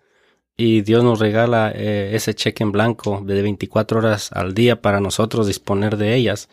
[0.59, 4.99] y Dios nos regala eh, ese cheque en blanco de 24 horas al día para
[4.99, 6.49] nosotros disponer de ellas,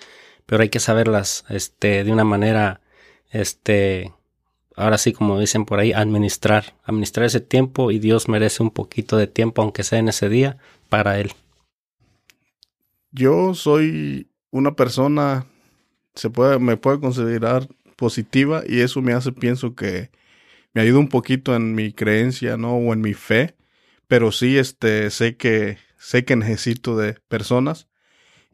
[0.47, 2.81] pero hay que saberlas este, de una manera,
[3.31, 4.13] este,
[4.77, 9.17] ahora sí como dicen por ahí, administrar, administrar ese tiempo y Dios merece un poquito
[9.17, 10.57] de tiempo, aunque sea en ese día,
[10.89, 11.33] para Él.
[13.11, 15.47] Yo soy una persona,
[16.15, 20.11] se puede, me puede considerar positiva y eso me hace, pienso que
[20.75, 22.77] me ayuda un poquito en mi creencia, ¿no?
[22.77, 23.56] O en mi fe,
[24.09, 27.89] pero sí, este, sé que, sé que necesito de personas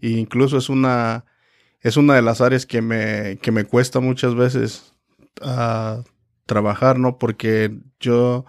[0.00, 1.24] e incluso es una,
[1.80, 4.94] es una de las áreas que me, que me cuesta muchas veces
[5.42, 6.02] uh,
[6.46, 7.18] trabajar, ¿no?
[7.18, 8.44] Porque yo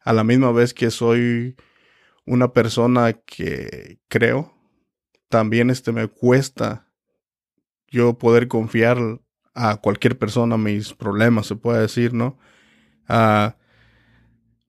[0.00, 1.56] a la misma vez que soy
[2.24, 4.54] una persona que creo,
[5.28, 6.86] también este me cuesta
[7.88, 8.98] yo poder confiar
[9.54, 12.38] a cualquier persona mis problemas, se puede decir, ¿no?
[13.08, 13.52] Uh,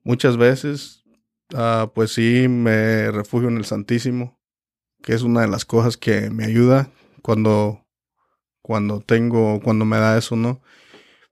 [0.04, 0.99] muchas veces,
[1.54, 4.40] uh, pues sí, me refugio en el Santísimo,
[5.02, 6.92] que es una de las cosas que me ayuda
[7.22, 7.86] cuando,
[8.62, 10.62] cuando tengo, cuando me da eso, ¿no?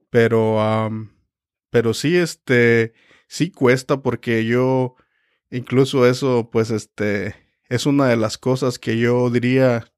[0.09, 1.09] Pero, um,
[1.69, 2.93] pero sí, este,
[3.27, 4.95] sí cuesta porque yo,
[5.51, 7.35] incluso eso, pues, este,
[7.69, 9.91] es una de las cosas que yo diría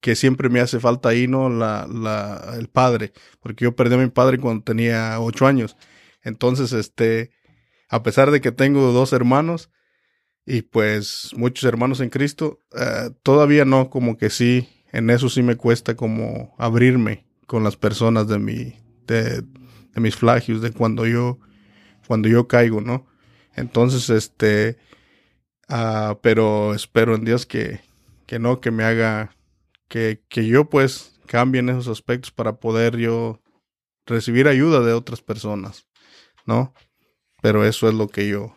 [0.00, 1.50] que siempre me hace falta ahí, ¿no?
[1.50, 5.76] La, la, el padre, porque yo perdí a mi padre cuando tenía ocho años.
[6.22, 7.32] Entonces, este,
[7.88, 9.70] a pesar de que tengo dos hermanos
[10.44, 15.42] y pues muchos hermanos en Cristo, uh, todavía no, como que sí, en eso sí
[15.42, 18.74] me cuesta como abrirme con las personas de mi,
[19.06, 21.38] de, de mis flagios, de cuando yo,
[22.06, 23.06] cuando yo caigo, ¿no?
[23.54, 24.78] Entonces, este,
[25.68, 27.80] uh, pero espero en Dios que,
[28.26, 29.36] que no, que me haga
[29.88, 33.42] que, que yo pues cambie en esos aspectos para poder yo
[34.06, 35.86] recibir ayuda de otras personas,
[36.46, 36.72] ¿no?
[37.40, 38.56] Pero eso es lo que yo,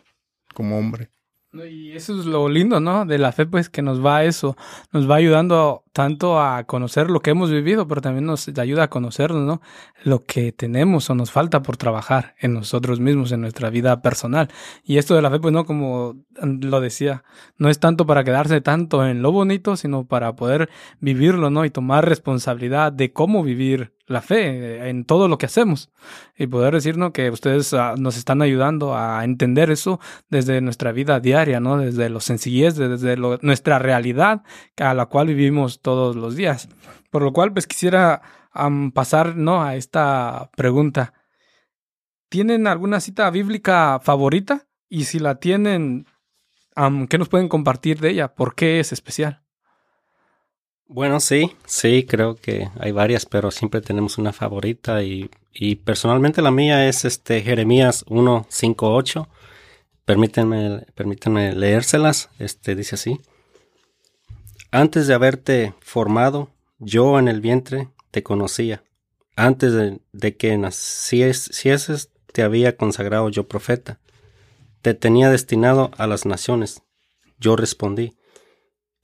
[0.54, 1.10] como hombre.
[1.52, 3.04] Y eso es lo lindo, ¿no?
[3.04, 4.56] De la fe, pues que nos va a eso,
[4.90, 8.90] nos va ayudando tanto a conocer lo que hemos vivido, pero también nos ayuda a
[8.90, 9.60] conocernos, ¿no?
[10.04, 14.48] Lo que tenemos o nos falta por trabajar en nosotros mismos, en nuestra vida personal.
[14.84, 17.24] Y esto de la fe, pues no, como lo decía,
[17.58, 20.70] no es tanto para quedarse tanto en lo bonito, sino para poder
[21.00, 21.64] vivirlo, ¿no?
[21.64, 25.90] Y tomar responsabilidad de cómo vivir la fe en todo lo que hacemos
[26.36, 31.20] y poder decirnos que ustedes uh, nos están ayudando a entender eso desde nuestra vida
[31.20, 31.78] diaria, ¿no?
[31.78, 34.42] Desde lo sencillez, desde nuestra realidad
[34.76, 36.68] a la cual vivimos todos los días.
[37.10, 38.22] Por lo cual, pues quisiera
[38.94, 39.62] pasar, ¿no?
[39.62, 41.14] A esta pregunta.
[42.28, 44.66] ¿Tienen alguna cita bíblica favorita?
[44.88, 46.06] Y si la tienen,
[47.08, 48.34] ¿qué nos pueden compartir de ella?
[48.34, 49.42] ¿Por qué es especial?
[50.86, 56.42] Bueno, sí, sí, creo que hay varias, pero siempre tenemos una favorita y, y personalmente
[56.42, 59.28] la mía es este Jeremías 1, 5, 8.
[60.04, 62.28] Permítanme, permítanme leérselas.
[62.38, 63.20] Este dice así.
[64.74, 68.82] Antes de haberte formado, yo en el vientre te conocía.
[69.36, 69.74] Antes
[70.12, 74.00] de, que nacieses, te había consagrado yo profeta.
[74.80, 76.82] Te tenía destinado a las naciones.
[77.38, 78.16] Yo respondí.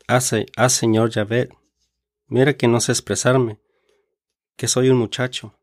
[0.06, 1.50] Haz, haz Señor Yahvé,
[2.28, 3.58] Mira que no sé expresarme,
[4.56, 5.54] que soy un muchacho.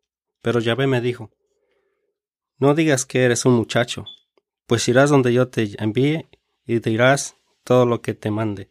[0.43, 1.31] Pero Yahvé me dijo,
[2.59, 4.05] no digas que eres un muchacho,
[4.67, 6.27] pues irás donde yo te envíe
[6.65, 8.69] y dirás todo lo que te mande.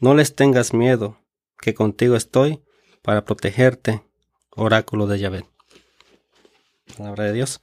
[0.00, 1.18] No les tengas miedo,
[1.60, 2.60] que contigo estoy
[3.02, 4.02] para protegerte,
[4.50, 5.44] oráculo de Yahvé.
[6.96, 7.60] Palabra de Dios.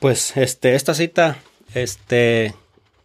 [0.00, 1.36] Pues este, esta cita,
[1.74, 2.54] este,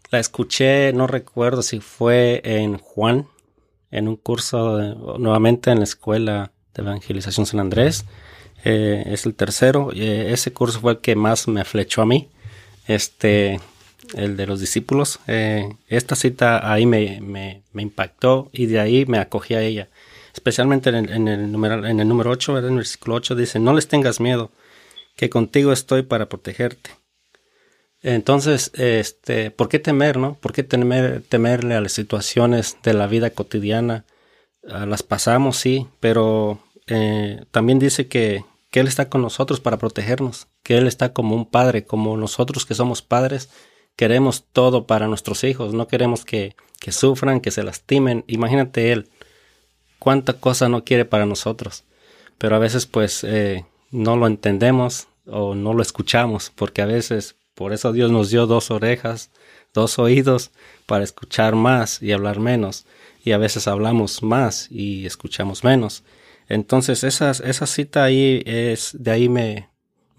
[0.10, 3.28] la escuché, no recuerdo si fue en Juan
[3.92, 4.80] en un curso
[5.18, 8.06] nuevamente en la Escuela de Evangelización San Andrés.
[8.64, 9.92] Eh, es el tercero.
[9.94, 12.30] Eh, ese curso fue el que más me flechó a mí.
[12.88, 13.60] Este,
[14.14, 15.20] el de los discípulos.
[15.28, 19.90] Eh, esta cita ahí me, me, impactó y de ahí me acogí a ella.
[20.34, 23.88] Especialmente en el, número, en el número 8, en el versículo 8 dice, no les
[23.88, 24.52] tengas miedo,
[25.16, 26.92] que contigo estoy para protegerte.
[28.02, 30.36] Entonces, este, ¿por qué temer, no?
[30.36, 34.06] ¿Por qué temer, temerle a las situaciones de la vida cotidiana?
[34.68, 39.78] Ah, las pasamos, sí, pero eh, también dice que, que Él está con nosotros para
[39.78, 43.50] protegernos, que Él está como un padre, como nosotros que somos padres,
[43.96, 48.24] queremos todo para nuestros hijos, no queremos que, que sufran, que se lastimen.
[48.28, 49.10] Imagínate Él,
[50.00, 51.84] cuánta cosa no quiere para nosotros,
[52.38, 57.36] pero a veces pues eh, no lo entendemos o no lo escuchamos, porque a veces
[57.56, 59.32] por eso Dios nos dio dos orejas,
[59.74, 60.52] dos oídos
[60.86, 62.86] para escuchar más y hablar menos.
[63.24, 66.04] Y a veces hablamos más y escuchamos menos.
[66.48, 69.69] Entonces esa, esa cita ahí es, de ahí me,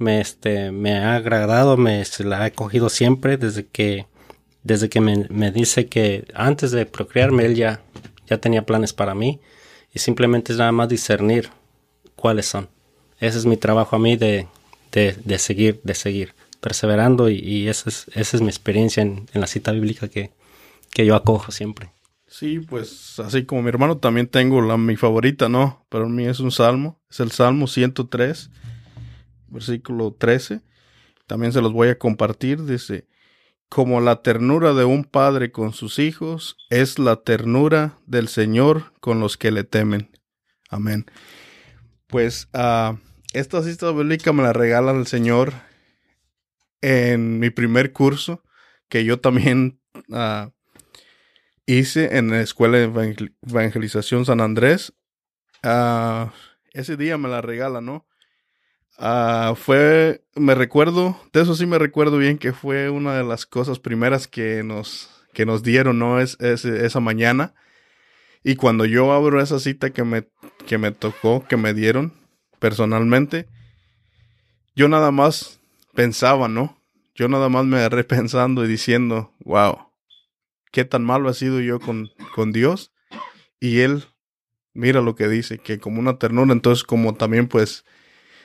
[0.01, 4.07] me, este, me ha agradado, me la he cogido siempre desde que,
[4.63, 7.83] desde que me, me, dice que antes de procrearme él ya,
[8.27, 9.41] ya tenía planes para mí
[9.93, 11.51] y simplemente es nada más discernir
[12.17, 12.69] cuáles son.
[13.19, 14.49] Ese es mi trabajo a mí de,
[14.91, 19.29] de, de seguir, de seguir, perseverando y, y esa, es, esa es mi experiencia en,
[19.35, 20.31] en la cita bíblica que,
[20.91, 21.93] que yo acojo siempre.
[22.27, 25.85] Sí, pues así como mi hermano también tengo la mi favorita, ¿no?
[25.89, 28.51] Pero mí es un salmo, es el Salmo 103,
[29.51, 30.63] versículo 13.
[31.27, 33.07] También se los voy a compartir, dice,
[33.69, 39.21] como la ternura de un padre con sus hijos, es la ternura del Señor con
[39.21, 40.11] los que le temen.
[40.69, 41.07] Amén.
[42.09, 42.97] Pues uh,
[43.33, 45.53] esta cita bíblica me la regala el Señor
[46.81, 48.43] en mi primer curso,
[48.89, 50.51] que yo también uh,
[51.67, 54.93] hice en la Escuela de Evangelización San Andrés.
[55.63, 56.31] Uh,
[56.73, 58.07] ese día me la regala, ¿no?
[59.01, 63.47] Uh, fue, me recuerdo, de eso sí me recuerdo bien que fue una de las
[63.47, 66.21] cosas primeras que nos, que nos dieron, ¿no?
[66.21, 67.55] Es, es, esa mañana.
[68.45, 70.29] Y cuando yo abro esa cita que me,
[70.67, 72.13] que me tocó, que me dieron
[72.59, 73.49] personalmente,
[74.77, 75.61] yo nada más
[75.95, 76.79] pensaba, ¿no?
[77.15, 79.79] Yo nada más me agarré pensando y diciendo, wow,
[80.73, 82.93] qué tan malo ha sido yo con, con Dios.
[83.61, 84.05] Y Él,
[84.75, 87.87] mira lo que dice, que como una ternura, entonces como también pues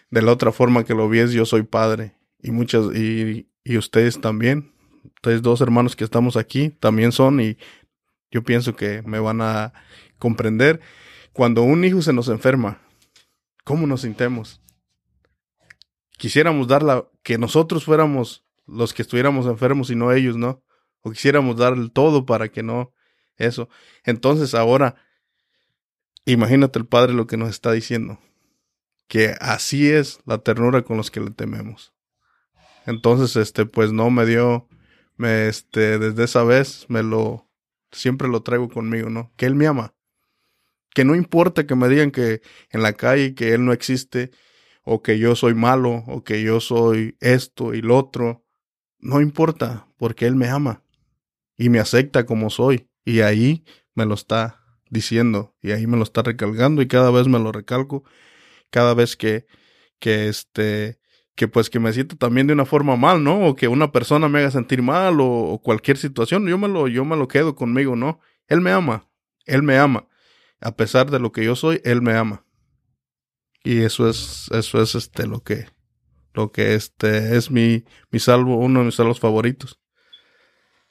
[0.09, 2.15] de la otra forma que lo vies, yo soy padre.
[2.41, 4.71] Y muchas, y, y ustedes también.
[5.15, 7.57] Ustedes dos hermanos que estamos aquí también son y
[8.31, 9.73] yo pienso que me van a
[10.19, 10.81] comprender.
[11.33, 12.81] Cuando un hijo se nos enferma,
[13.63, 14.61] ¿cómo nos sintemos?
[16.17, 20.63] Quisiéramos dar la, que nosotros fuéramos los que estuviéramos enfermos y no ellos, ¿no?
[21.01, 22.93] O quisiéramos dar el todo para que no
[23.37, 23.69] eso.
[24.03, 24.95] Entonces ahora,
[26.25, 28.19] imagínate el Padre lo que nos está diciendo
[29.07, 31.93] que así es la ternura con los que le tememos.
[32.85, 34.67] Entonces, este, pues no me dio,
[35.17, 37.49] me, este, desde esa vez me lo,
[37.91, 39.33] siempre lo traigo conmigo, ¿no?
[39.37, 39.93] Que Él me ama.
[40.93, 44.31] Que no importa que me digan que en la calle que Él no existe,
[44.83, 48.45] o que yo soy malo, o que yo soy esto y lo otro.
[48.99, 50.83] No importa, porque Él me ama.
[51.57, 52.87] Y me acepta como soy.
[53.03, 55.55] Y ahí me lo está diciendo.
[55.61, 56.81] Y ahí me lo está recalcando.
[56.83, 58.03] Y cada vez me lo recalco
[58.75, 59.45] cada vez que,
[59.99, 60.99] que este,
[61.33, 63.47] que pues que me siento también de una forma mal, ¿no?
[63.47, 67.05] O que una persona me haga sentir mal o, cualquier situación, yo me lo, yo
[67.05, 68.19] me lo quedo conmigo, ¿no?
[68.47, 69.07] Él me ama,
[69.45, 70.09] él me ama.
[70.59, 72.45] A pesar de lo que yo soy, él me ama.
[73.63, 75.67] Y eso es, eso es este lo que,
[76.33, 79.79] lo que este es mi, mi salvo, uno de mis salvos favoritos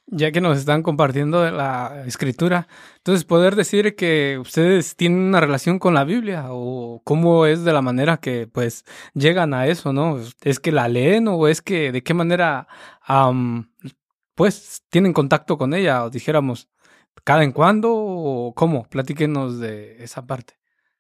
[0.07, 5.78] ya que nos están compartiendo la escritura, entonces poder decir que ustedes tienen una relación
[5.78, 8.84] con la Biblia o cómo es de la manera que pues
[9.14, 10.20] llegan a eso, ¿no?
[10.42, 12.68] ¿Es que la leen o es que de qué manera
[14.34, 16.68] pues tienen contacto con ella o dijéramos
[17.24, 18.84] cada en cuando o cómo?
[18.88, 20.55] Platíquenos de esa parte.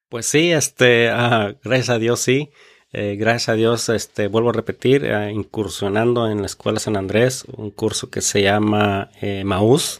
[0.08, 2.50] Pues sí, este, uh, gracias a Dios sí.
[2.96, 7.44] Eh, gracias a Dios, este, vuelvo a repetir, eh, incursionando en la Escuela San Andrés,
[7.56, 9.98] un curso que se llama eh, Maús,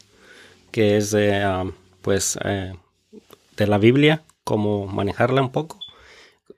[0.70, 1.72] que es de, um,
[2.02, 2.38] pues,
[3.56, 5.80] de la Biblia, cómo manejarla un poco.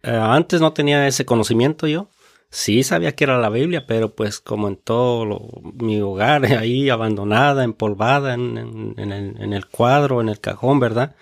[0.02, 2.10] antes no tenía ese conocimiento yo,
[2.50, 5.40] sí sabía que era la Biblia, pero pues como en todo
[5.72, 11.16] mi hogar, ahí abandonada, empolvada en, en, el, en, el, cuadro, en el cajón, ¿verdad?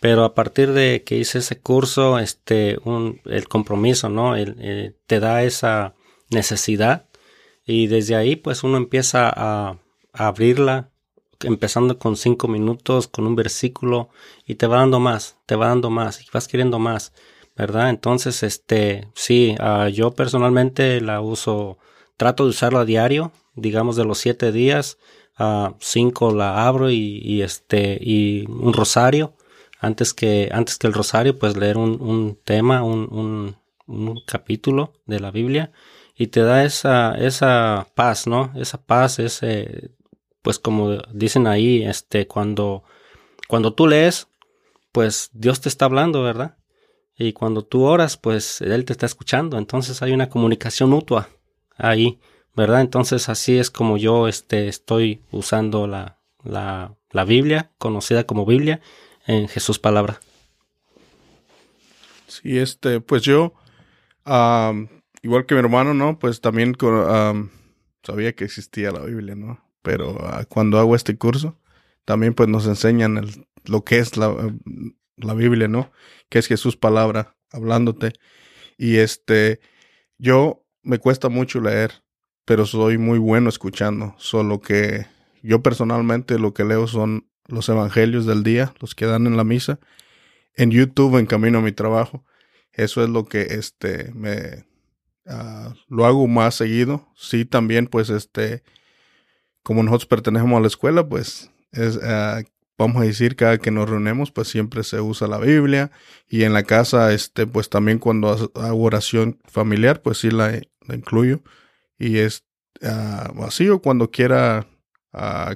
[0.00, 4.36] Pero a partir de que hice ese curso, este, un, el compromiso, ¿no?
[4.36, 5.94] El, eh, te da esa
[6.30, 7.08] necesidad
[7.66, 9.78] y desde ahí pues uno empieza a,
[10.12, 10.90] a, abrirla,
[11.40, 14.08] empezando con cinco minutos, con un versículo
[14.46, 17.12] y te va dando más, te va dando más y vas queriendo más,
[17.56, 17.90] ¿verdad?
[17.90, 21.78] Entonces, este, sí, uh, yo personalmente la uso,
[22.16, 24.98] trato de usarlo a diario, digamos de los siete días,
[25.38, 29.34] uh, cinco la abro y, y este, y un rosario
[29.78, 33.56] antes que, antes que el rosario, pues leer un, un tema, un,
[33.86, 35.72] un, capítulo de la Biblia
[36.14, 38.52] y te da esa, esa paz, ¿no?
[38.56, 39.92] Esa paz, ese,
[40.42, 42.82] pues como dicen ahí, este, cuando,
[43.46, 44.28] cuando tú lees,
[44.92, 46.56] pues Dios te está hablando, ¿verdad?
[47.16, 49.58] Y cuando tú oras, pues Él te está escuchando.
[49.58, 51.28] Entonces hay una comunicación mutua
[51.76, 52.18] ahí,
[52.54, 52.80] ¿verdad?
[52.80, 58.80] Entonces así es como yo este, estoy usando la, la, la Biblia, conocida como Biblia,
[59.28, 60.20] en Jesús palabra.
[62.26, 63.54] Sí, este, pues yo,
[65.22, 66.18] igual que mi hermano, ¿no?
[66.18, 66.74] Pues también
[68.02, 69.64] sabía que existía la Biblia, ¿no?
[69.82, 71.56] Pero uh, cuando hago este curso,
[72.04, 73.20] también pues nos enseñan
[73.64, 74.34] lo que es la,
[75.16, 75.92] la Biblia, ¿no?
[76.28, 78.12] Que es Jesús palabra, hablándote.
[78.76, 79.60] Y este,
[80.18, 82.02] yo me cuesta mucho leer,
[82.44, 84.14] pero soy muy bueno escuchando.
[84.18, 85.06] Solo que
[85.42, 89.44] yo personalmente lo que leo son los evangelios del día, los que dan en la
[89.44, 89.80] misa,
[90.54, 92.24] en YouTube en camino a mi trabajo.
[92.72, 94.64] Eso es lo que este me
[95.26, 97.08] ah, lo hago más seguido.
[97.16, 98.62] Sí, también pues este
[99.62, 102.42] como nosotros pertenecemos a la escuela, pues es ah,
[102.78, 105.90] vamos a decir cada que nos reunimos pues siempre se usa la Biblia
[106.28, 111.42] y en la casa este pues también cuando hago oración familiar pues sí la, incluyo
[111.98, 112.44] y es
[112.82, 114.68] uh, así o cuando quiera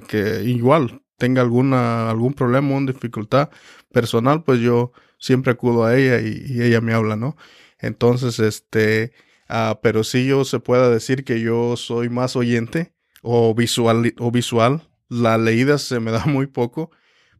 [0.09, 3.49] que igual tenga alguna algún problema una dificultad
[3.91, 7.37] personal pues yo siempre acudo a ella y, ella me habla no
[7.79, 9.13] entonces este
[9.49, 14.31] uh, pero sí yo se pueda decir que yo soy más oyente o visual o
[14.31, 16.91] visual la leída se me da muy poco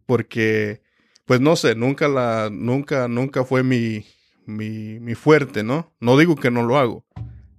[0.06, 0.82] porque,
[1.26, 4.06] pues no sé, nunca la, nunca, nunca fue mi,
[4.46, 5.94] mi, mi fuerte, ¿no?
[6.00, 7.06] No digo que no lo hago,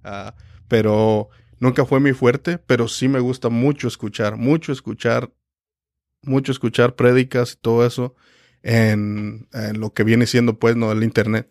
[0.03, 0.35] ah,
[0.67, 5.31] pero nunca fue mi fuerte, pero sí me gusta mucho escuchar, mucho escuchar,
[6.27, 8.15] mucho escuchar prédicas y todo eso
[8.63, 10.91] en, en lo que viene siendo, pues, ¿no?
[10.91, 11.49] El internet.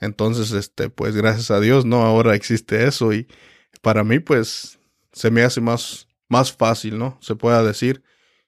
[0.00, 2.02] Entonces, este, pues, gracias a Dios, ¿no?
[2.02, 3.26] Ahora existe eso y
[3.82, 4.80] para mí, pues,
[5.12, 7.18] se me hace más, más fácil, ¿no?
[7.20, 8.02] Se pueda decir.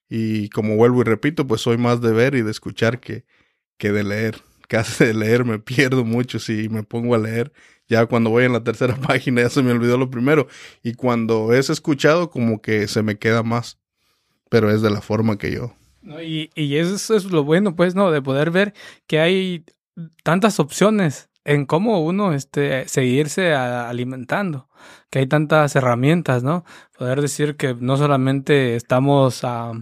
[0.09, 3.25] Y como vuelvo y repito, pues soy más de ver y de escuchar que,
[3.79, 4.43] que de leer.
[4.69, 7.53] Casi de leer me pierdo mucho si me pongo a leer.
[7.89, 10.49] Ya cuando voy en la tercera página ya se me olvidó lo primero.
[10.83, 13.79] Y cuando es escuchado como que se me queda más.
[14.53, 15.75] Pero es de la forma que yo.
[16.23, 18.11] y, y eso es lo bueno, pues, ¿no?
[18.11, 18.75] De poder ver
[19.07, 19.65] que hay
[20.23, 24.69] tantas opciones en cómo uno este, seguirse alimentando,
[25.11, 26.65] que hay tantas herramientas, ¿no?
[26.97, 29.73] Poder decir que no solamente estamos a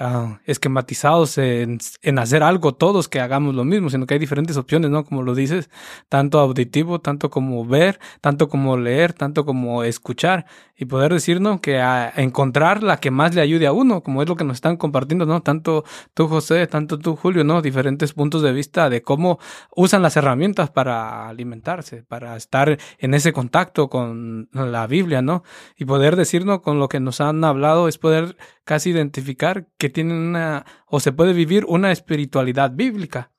[0.00, 4.56] uh, esquematizados en, en, hacer algo todos que hagamos lo mismo, sino que hay diferentes
[4.56, 5.04] opciones, ¿no?
[5.04, 5.70] Como lo dices,
[6.08, 11.60] tanto auditivo, tanto como ver, tanto como leer, tanto como escuchar y poder decir, ¿no?
[11.60, 14.56] Que a encontrar la que más le ayude a uno, como es lo que nos
[14.56, 15.40] están compartiendo, ¿no?
[15.42, 15.84] Tanto
[16.14, 17.62] tú, José, tanto tú, Julio, ¿no?
[17.62, 19.38] Diferentes puntos de vista de cómo
[19.74, 25.42] usan las herramientas para alimentarse, para estar en ese contacto con la Biblia, ¿no?
[25.76, 28.36] Y poder decirnos con lo que nos han hablado es poder
[28.66, 33.32] casi identificar que tienen una, o se puede vivir una espiritualidad bíblica.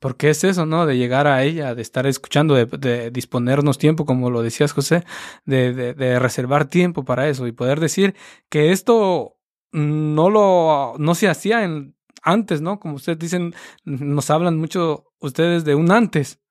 [0.00, 0.84] Porque es eso, ¿no?
[0.84, 5.04] De llegar a ella, de estar escuchando, de, disponernos tiempo, como lo decías, José,
[5.44, 8.16] de, de, reservar tiempo para eso y poder decir
[8.50, 9.38] que esto
[9.70, 12.80] no lo, no se hacía en, antes, ¿no?
[12.80, 13.54] Como ustedes dicen,
[13.84, 16.41] nos hablan mucho ustedes de un antes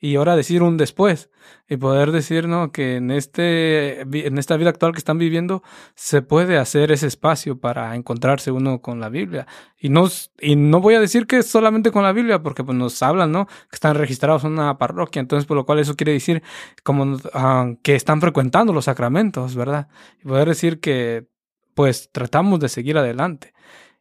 [0.00, 1.30] y ahora decir un después
[1.68, 2.70] y poder decir ¿no?
[2.70, 5.62] que en, este, en esta vida actual que están viviendo
[5.94, 9.46] se puede hacer ese espacio para encontrarse uno con la Biblia.
[9.78, 10.08] Y no,
[10.40, 13.46] y no voy a decir que solamente con la Biblia, porque pues, nos hablan ¿no?
[13.46, 16.42] que están registrados en una parroquia, entonces por lo cual eso quiere decir
[16.84, 19.88] como ah, que están frecuentando los sacramentos, ¿verdad?
[20.22, 21.26] Y poder decir que
[21.74, 23.52] pues tratamos de seguir adelante.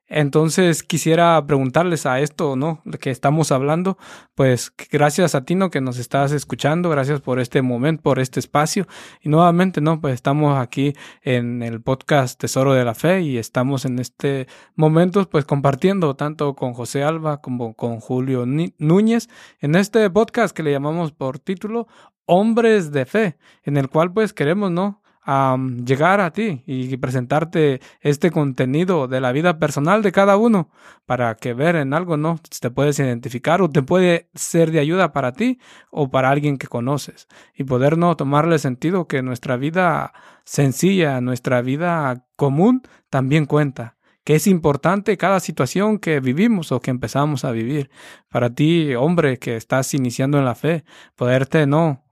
[0.10, 2.82] Entonces quisiera preguntarles a esto, ¿no?
[3.02, 3.98] Que estamos hablando,
[4.36, 5.70] pues gracias a ti, ¿no?
[5.70, 8.88] Que nos estás escuchando, gracias por este momento, por este espacio.
[9.22, 10.00] Y nuevamente, ¿no?
[10.00, 10.94] Pues estamos aquí
[11.24, 16.56] en el podcast Tesoro de la Fe y estamos en este momento, pues compartiendo tanto
[16.56, 19.28] con José Alba como con Julio Núñez
[19.60, 21.88] en este podcast que le llamamos por título
[22.26, 25.02] Hombres de Fe, en el cual pues queremos, ¿no?
[25.30, 30.70] A llegar a ti y presentarte este contenido de la vida personal de cada uno
[31.06, 32.40] para que ver en algo, ¿no?
[32.62, 35.60] Te puedes identificar o te puede ser de ayuda para ti
[35.92, 40.14] o para alguien que conoces y poder no tomarle sentido que nuestra vida
[40.46, 43.97] sencilla, nuestra vida común también cuenta
[44.28, 47.90] que es importante cada situación que vivimos o que empezamos a vivir.
[48.28, 50.84] Para ti, hombre, que estás iniciando en la fe,
[51.16, 52.04] poderte no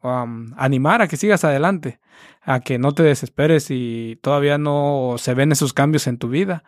[0.55, 1.99] animar a que sigas adelante,
[2.41, 6.63] a que no te desesperes y todavía no se ven esos cambios en tu vida,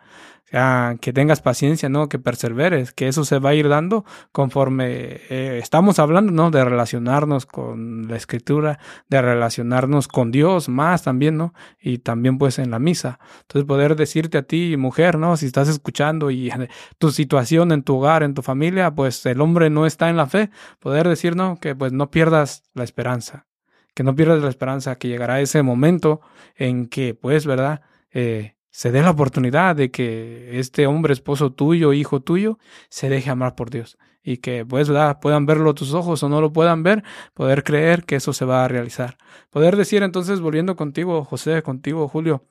[0.50, 2.08] que tengas paciencia, ¿no?
[2.08, 6.50] Que perseveres, que eso se va a ir dando conforme eh, estamos hablando, ¿no?
[6.50, 8.78] De relacionarnos con la escritura,
[9.08, 11.52] de relacionarnos con Dios más también, ¿no?
[11.80, 13.18] Y también pues en la misa.
[13.42, 15.36] Entonces poder decirte a ti, mujer, ¿no?
[15.36, 16.50] Si estás escuchando y
[16.98, 20.26] tu situación en tu hogar, en tu familia, pues el hombre no está en la
[20.26, 21.58] fe, poder decir, ¿no?
[21.60, 23.46] Que pues no pierdas la esperanza,
[23.94, 26.22] que no pierdas la esperanza, que llegará ese momento
[26.56, 27.82] en que pues, ¿verdad?
[28.10, 32.60] Eh, se dé la oportunidad de que este hombre, esposo tuyo, hijo tuyo,
[32.90, 33.98] se deje amar por Dios.
[34.22, 35.18] Y que, pues, ¿verdad?
[35.20, 37.02] puedan verlo tus ojos o no lo puedan ver,
[37.34, 39.18] poder creer que eso se va a realizar.
[39.50, 42.44] Poder decir entonces, volviendo contigo, José, contigo, Julio,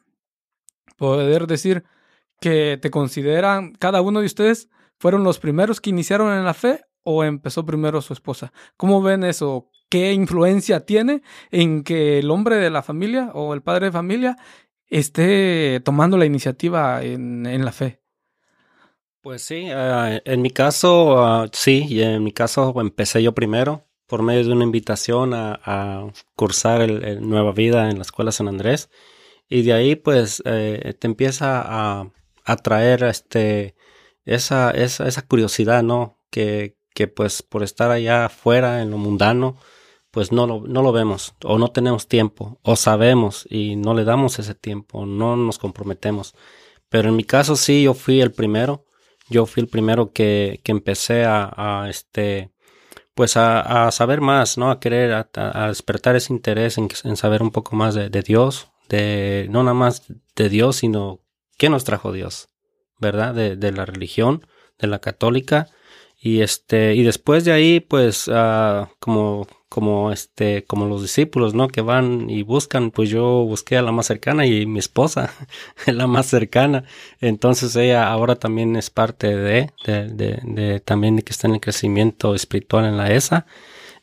[0.97, 1.86] poder decir
[2.41, 4.67] que te consideran, cada uno de ustedes,
[4.99, 8.51] fueron los primeros que iniciaron en la fe o empezó primero su esposa.
[8.75, 9.69] ¿Cómo ven eso?
[9.89, 11.21] qué influencia tiene
[11.51, 14.38] en que el hombre de la familia o el padre de familia
[14.90, 18.02] esté tomando la iniciativa en, en la fe.
[19.22, 23.88] Pues sí, uh, en mi caso, uh, sí, y en mi caso empecé yo primero
[24.08, 28.90] por medio de una invitación a, cursar el, Nueva Vida en la Escuela San Andrés.
[29.50, 32.12] Y de ahí pues eh, te empieza a,
[32.46, 33.76] a traer este,
[34.26, 36.20] esa, esa, esa curiosidad, ¿no?
[36.32, 39.58] Que, que pues por estar allá afuera en lo mundano,
[40.18, 44.03] pues no lo, no lo vemos o no tenemos tiempo o sabemos y no le
[44.03, 46.34] damos ese tiempo, no nos comprometemos.
[46.89, 48.88] Pero en mi caso sí, yo fui el primero
[49.30, 52.51] yo fui el primero que, que empecé a, este,
[53.13, 54.72] pues a, saber más, ¿no?
[54.72, 59.63] A querer, a, despertar ese interés en, saber un poco más de, Dios, de, no
[59.63, 60.03] nada más
[60.36, 61.20] de Dios, sino
[61.57, 62.47] qué nos trajo Dios,
[62.99, 63.34] ¿verdad?
[63.34, 64.47] De la religión,
[64.80, 65.68] de la católica.
[66.20, 71.68] Y este, y después de ahí, pues, uh, como como este, como los discípulos, ¿no?
[71.68, 75.32] Que van y buscan, pues yo busqué a la más cercana y mi esposa
[75.86, 76.86] es la más cercana.
[77.20, 81.59] Entonces ella ahora también es parte de, de, de, de también que está en el
[81.61, 83.45] crecimiento espiritual en la ESA.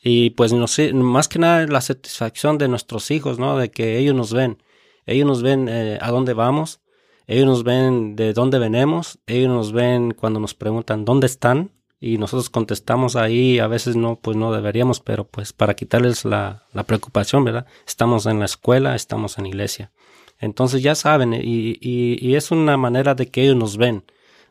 [0.03, 3.57] Y pues más que nada la satisfacción de nuestros hijos, ¿no?
[3.57, 4.63] De que ellos nos ven.
[5.07, 6.81] Ellos nos ven eh, a dónde vamos.
[7.27, 9.19] Ellos nos ven de dónde venimos.
[9.27, 11.71] Ellos nos ven cuando nos preguntan dónde están
[12.05, 16.65] y nosotros contestamos ahí, a veces no, pues no deberíamos, pero pues para quitarles la,
[16.75, 17.65] la preocupación, ¿verdad?
[17.87, 19.91] Estamos en la escuela, estamos en iglesia.
[20.39, 24.05] Entonces ya saben, y, y, y es una manera de que ellos nos ven.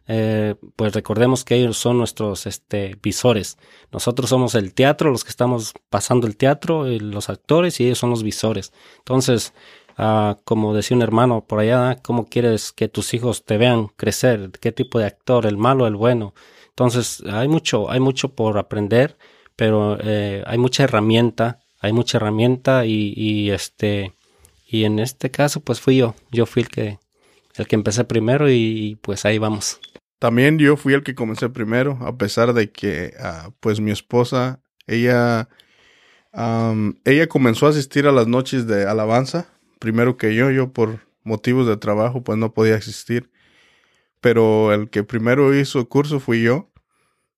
[0.07, 3.59] Eh, pues recordemos que ellos son nuestros este, visores.
[3.91, 8.09] Nosotros somos el teatro, los que estamos pasando el teatro, los actores, y ellos son
[8.09, 8.73] los visores.
[8.97, 9.53] Entonces,
[9.99, 14.49] uh, como decía un hermano por allá, ¿cómo quieres que tus hijos te vean crecer?
[14.59, 15.45] ¿Qué tipo de actor?
[15.45, 16.33] ¿El malo el bueno?
[16.75, 19.15] Entonces, hay mucho, hay mucho por aprender,
[19.55, 24.13] pero eh, hay mucha herramienta, hay mucha herramienta y, y, este,
[24.65, 26.97] y en este caso, pues fui yo, yo fui el que,
[27.55, 29.79] el que empecé primero y, pues ahí vamos.
[30.17, 34.59] También yo fui el que comencé primero, a pesar de que, uh, pues mi esposa,
[34.87, 35.49] ella,
[37.05, 39.47] ella comenzó a asistir a las noches de alabanza,
[39.77, 43.29] primero que yo, yo por motivos de trabajo, pues no podía asistir
[44.23, 46.71] pero el que primero hizo curso fui yo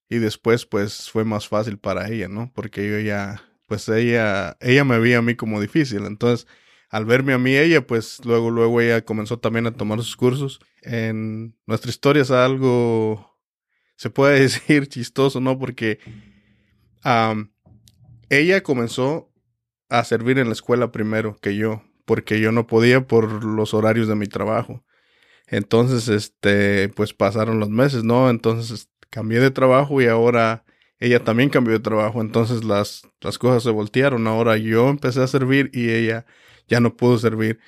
[0.07, 2.51] y después pues fue más fácil para ella, ¿no?
[2.53, 6.45] Porque yo ya, pues ella, ella me veía a mí como difícil, entonces
[6.91, 10.59] al verme a mí ella, pues luego, luego ella comenzó también a tomar sus cursos.
[10.83, 13.35] En nuestra historia es algo,
[13.95, 15.57] se puede decir chistoso, ¿no?
[15.57, 15.97] Porque
[17.03, 17.49] um,
[18.29, 19.33] ella comenzó
[19.89, 24.07] a servir en la escuela primero que yo, porque yo no podía por los horarios
[24.07, 24.83] de mi trabajo.
[25.47, 28.29] Entonces, este, pues pasaron los meses, ¿no?
[28.29, 30.65] Entonces cambié de trabajo y ahora
[30.99, 32.21] ella también cambió de trabajo.
[32.21, 34.27] Entonces las, las cosas se voltearon.
[34.27, 36.25] Ahora yo empecé a servir y ella
[36.67, 37.59] ya no pudo servir.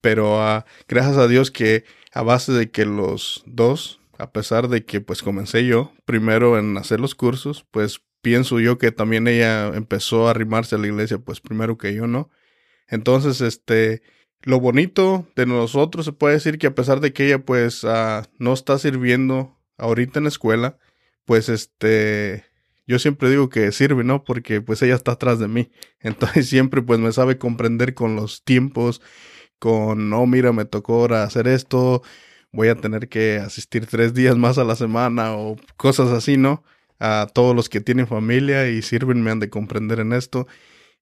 [0.00, 4.84] Pero uh, gracias a Dios que a base de que los dos, a pesar de
[4.84, 9.68] que pues comencé yo primero en hacer los cursos, pues pienso yo que también ella
[9.68, 12.30] empezó a arrimarse a la iglesia pues primero que yo, ¿no?
[12.86, 14.02] Entonces, este,
[14.44, 18.22] lo bonito de nosotros se puede decir que a pesar de que ella pues uh,
[18.38, 20.78] no está sirviendo ahorita en la escuela,
[21.24, 22.44] pues este,
[22.86, 24.24] yo siempre digo que sirve, ¿no?
[24.24, 25.70] Porque pues ella está atrás de mí.
[26.00, 29.00] Entonces siempre pues me sabe comprender con los tiempos,
[29.58, 32.02] con, no, mira, me tocó ahora hacer esto,
[32.52, 36.62] voy a tener que asistir tres días más a la semana o cosas así, ¿no?
[37.00, 40.46] A todos los que tienen familia y sirven me han de comprender en esto.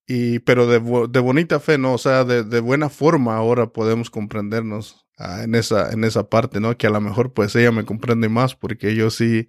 [0.07, 1.95] Y, pero de, de bonita fe, ¿no?
[1.95, 6.61] O sea, de, de buena forma ahora podemos comprendernos uh, en, esa, en esa parte,
[6.61, 6.77] ¿no?
[6.77, 9.49] Que a lo mejor pues ella me comprende más porque yo sí,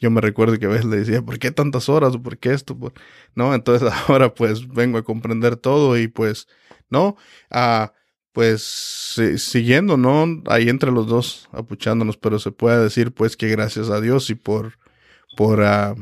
[0.00, 2.16] yo me recuerdo que a veces le decía, ¿por qué tantas horas?
[2.16, 2.76] ¿Por qué esto?
[3.34, 3.54] ¿No?
[3.54, 6.48] Entonces ahora pues vengo a comprender todo y pues,
[6.90, 7.16] ¿no?
[7.50, 7.88] Uh,
[8.32, 8.62] pues
[9.38, 10.42] siguiendo, ¿no?
[10.48, 14.34] Ahí entre los dos apuchándonos, pero se puede decir pues que gracias a Dios y
[14.34, 14.78] por,
[15.36, 15.94] por, uh,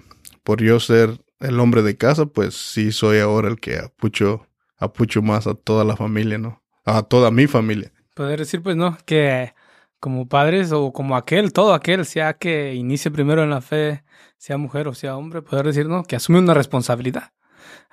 [0.42, 4.46] por yo ser el hombre de casa, pues sí soy ahora el que apucho,
[4.78, 6.62] apucho más a toda la familia, ¿no?
[6.84, 7.92] A toda mi familia.
[8.14, 8.96] Poder decir, pues, ¿no?
[9.04, 9.54] Que
[10.00, 14.04] como padres o como aquel, todo aquel, sea que inicie primero en la fe,
[14.36, 16.02] sea mujer o sea hombre, poder decir, ¿no?
[16.02, 17.32] Que asume una responsabilidad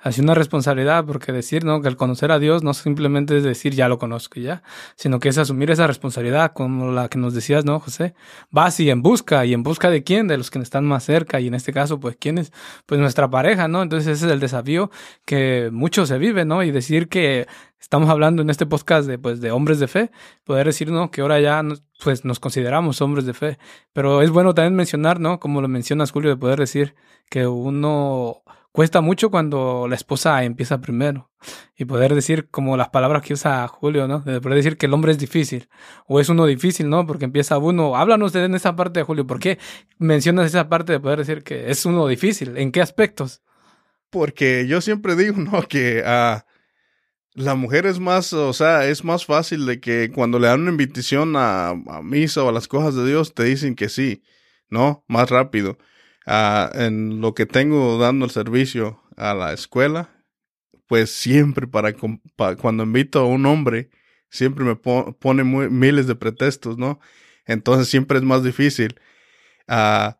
[0.00, 1.82] así una responsabilidad, porque decir, ¿no?
[1.82, 4.62] Que el conocer a Dios no simplemente es decir, ya lo conozco ya,
[4.96, 8.14] sino que es asumir esa responsabilidad, como la que nos decías, ¿no, José?
[8.50, 11.40] Vas y en busca, y en busca de quién, de los que están más cerca,
[11.40, 12.52] y en este caso, pues, ¿quién es?
[12.86, 13.82] Pues nuestra pareja, ¿no?
[13.82, 14.90] Entonces ese es el desafío
[15.24, 16.62] que mucho se vive, ¿no?
[16.62, 17.46] Y decir que
[17.80, 20.10] estamos hablando en este podcast de, pues, de hombres de fe,
[20.44, 21.10] poder decir, ¿no?
[21.10, 21.62] Que ahora ya,
[22.02, 23.58] pues, nos consideramos hombres de fe,
[23.92, 25.40] pero es bueno también mencionar, ¿no?
[25.40, 26.94] Como lo mencionas, Julio, de poder decir
[27.28, 28.42] que uno
[28.72, 31.30] cuesta mucho cuando la esposa empieza primero.
[31.76, 34.20] Y poder decir como las palabras que usa Julio, ¿no?
[34.20, 35.68] De poder decir que el hombre es difícil.
[36.06, 37.06] O es uno difícil, ¿no?
[37.06, 37.96] Porque empieza uno.
[37.96, 39.26] Háblanos en esa parte de Julio.
[39.26, 39.58] ¿Por qué
[39.98, 42.56] mencionas esa parte de poder decir que es uno difícil?
[42.58, 43.42] ¿En qué aspectos?
[44.10, 45.62] Porque yo siempre digo, ¿no?
[45.68, 46.44] Que a
[47.34, 50.70] la mujer es más, o sea, es más fácil de que cuando le dan una
[50.70, 54.22] invitación a, a misa o a las cosas de Dios, te dicen que sí,
[54.68, 55.04] ¿no?
[55.08, 55.78] Más rápido.
[56.32, 60.10] Ah, en lo que tengo dando el servicio a la escuela,
[60.86, 61.92] pues siempre para,
[62.56, 63.90] cuando invito a un hombre,
[64.28, 67.00] siempre me pone miles de pretextos, ¿no?
[67.46, 69.00] Entonces siempre es más difícil
[69.68, 70.12] uh,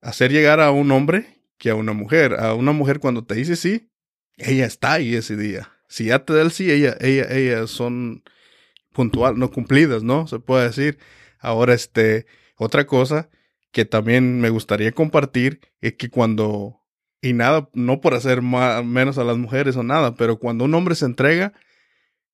[0.00, 1.26] hacer llegar a un hombre
[1.58, 2.34] que a una mujer.
[2.38, 3.90] A una mujer cuando te dice sí,
[4.36, 5.72] ella está ahí ese día.
[5.88, 8.22] Si ya te da el sí, ella, ella, ellas son
[8.92, 10.28] puntual, no cumplidas, ¿no?
[10.28, 10.98] Se puede decir.
[11.40, 12.26] Ahora, este,
[12.58, 13.28] otra cosa
[13.72, 16.82] que también me gustaría compartir es que cuando,
[17.20, 20.74] y nada, no por hacer más, menos a las mujeres o nada, pero cuando un
[20.74, 21.54] hombre se entrega,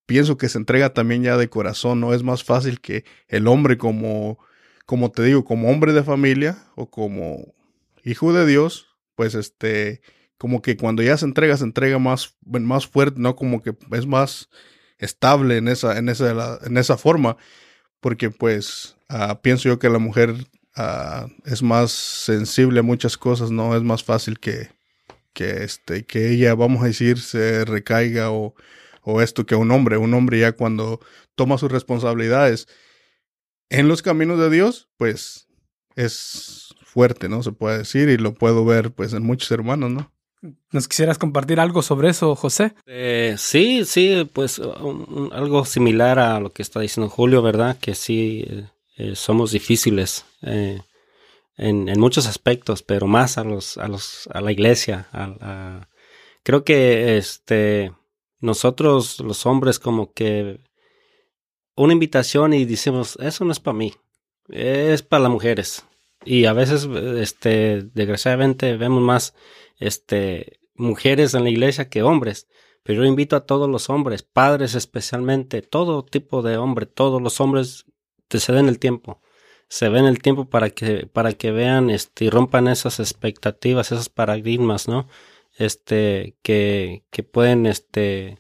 [0.04, 3.78] pienso que se entrega también ya de corazón, no es más fácil que el hombre
[3.78, 4.38] como,
[4.84, 7.54] como te digo, como hombre de familia o como
[8.02, 10.00] hijo de Dios, pues este,
[10.38, 13.36] como que cuando ya se entrega, se entrega más, más fuerte, ¿no?
[13.36, 14.48] Como que es más
[14.98, 17.36] estable en esa, en esa, en esa forma,
[18.00, 20.34] porque pues uh, pienso yo que la mujer
[20.76, 23.76] Ah, es más sensible a muchas cosas, ¿no?
[23.76, 24.70] Es más fácil que,
[25.32, 28.54] que, este, que ella, vamos a decir, se recaiga o,
[29.02, 29.96] o esto que un hombre.
[29.96, 31.00] Un hombre ya cuando
[31.34, 32.68] toma sus responsabilidades
[33.70, 35.48] en los caminos de Dios, pues
[35.96, 37.42] es fuerte, ¿no?
[37.42, 40.12] Se puede decir y lo puedo ver pues en muchos hermanos, ¿no?
[40.70, 42.74] ¿Nos quisieras compartir algo sobre eso, José?
[42.86, 47.76] Eh, sí, sí, pues algo similar a lo que está diciendo Julio, ¿verdad?
[47.80, 50.80] Que sí, eh, eh, somos difíciles eh,
[51.56, 55.08] en, muchos aspectos, pero más a los, a los, a la iglesia.
[56.42, 57.92] creo que este,
[58.40, 60.60] nosotros los hombres como que
[61.76, 63.94] una invitación y decimos, eso no es para mí,
[64.48, 65.84] es para las mujeres.
[66.24, 66.88] Y a veces,
[67.18, 69.34] este, desgraciadamente vemos más,
[69.78, 72.48] este, mujeres en la iglesia que hombres.
[72.82, 77.40] Pero yo invito a todos los hombres, padres especialmente, todo tipo de hombre, todos los
[77.40, 77.84] hombres
[78.28, 79.20] te se den el tiempo.
[79.68, 84.08] Se ven el tiempo para que, para que vean este, y rompan esas expectativas, esos
[84.08, 85.08] paradigmas, ¿no?
[85.58, 88.38] Este, que, que pueden este,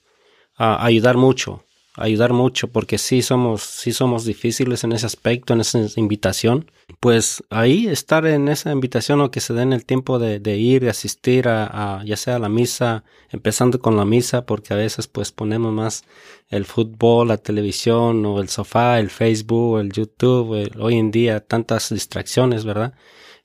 [0.56, 1.64] ayudar mucho
[1.98, 6.70] ayudar mucho porque sí somos, sí somos difíciles en ese aspecto, en esa invitación.
[7.00, 10.82] Pues ahí estar en esa invitación o que se den el tiempo de, de ir
[10.82, 15.06] y asistir a, ya sea a la misa, empezando con la misa, porque a veces
[15.06, 16.04] pues ponemos más
[16.48, 21.90] el fútbol, la televisión o el sofá, el Facebook, el YouTube, hoy en día tantas
[21.90, 22.94] distracciones, ¿verdad?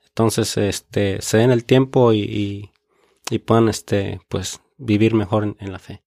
[0.07, 2.69] Entonces, este, se den el tiempo y,
[3.31, 6.03] y, puedan, este, pues, vivir mejor en la fe.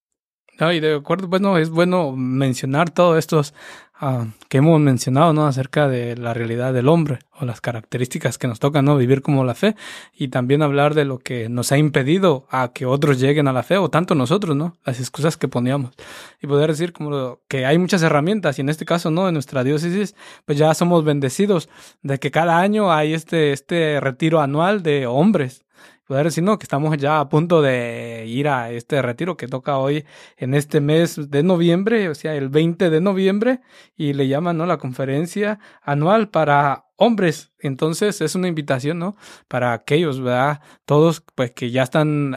[0.59, 3.53] No, y de acuerdo, bueno, es bueno mencionar todos estos
[3.99, 5.47] ah, que hemos mencionado, ¿no?
[5.47, 8.97] Acerca de la realidad del hombre o las características que nos tocan, ¿no?
[8.97, 9.77] Vivir como la fe
[10.15, 13.63] y también hablar de lo que nos ha impedido a que otros lleguen a la
[13.63, 14.77] fe o tanto nosotros, ¿no?
[14.85, 15.93] Las excusas que poníamos
[16.41, 19.29] y poder decir como que hay muchas herramientas y en este caso, ¿no?
[19.29, 21.69] En nuestra diócesis, pues ya somos bendecidos
[22.03, 25.66] de que cada año hay este, este retiro anual de hombres
[26.07, 29.79] poder decir, no, que estamos ya a punto de ir a este retiro que toca
[29.79, 30.05] hoy
[30.37, 33.61] en este mes de noviembre, o sea, el 20 de noviembre,
[33.97, 34.67] y le llaman, ¿no?
[34.67, 37.53] La conferencia anual para hombres.
[37.59, 39.17] Entonces es una invitación, ¿no?
[39.49, 40.61] Para aquellos, ¿verdad?
[40.85, 42.37] Todos, pues, que ya están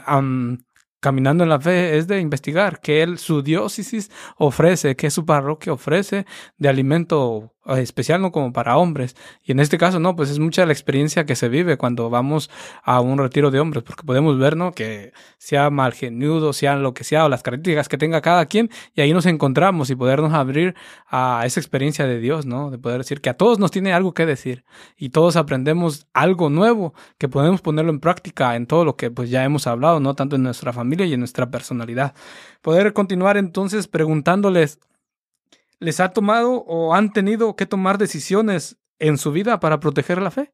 [1.00, 5.74] caminando en la fe es de investigar qué él, su diócesis ofrece, qué su parroquia
[5.74, 6.26] ofrece
[6.58, 9.16] de alimento especial, no como para hombres.
[9.44, 12.50] Y en este caso, no, pues es mucha la experiencia que se vive cuando vamos
[12.84, 14.72] a un retiro de hombres, porque podemos ver, ¿no?
[14.72, 18.70] Que sea mal genudo, sea lo que sea, o las características que tenga cada quien,
[18.96, 20.76] y ahí nos encontramos y podernos abrir
[21.08, 22.72] a esa experiencia de Dios, ¿no?
[22.72, 24.64] De poder decir que a todos nos tiene algo que decir
[24.98, 29.30] y todos aprendemos algo nuevo que podemos ponerlo en práctica en todo lo que pues
[29.30, 30.16] ya hemos hablado, ¿no?
[30.16, 32.14] Tanto en nuestra familia y en nuestra personalidad.
[32.62, 34.80] Poder continuar entonces preguntándoles
[35.80, 40.32] les ha tomado o han tenido que tomar decisiones en su vida para proteger la
[40.32, 40.54] fe?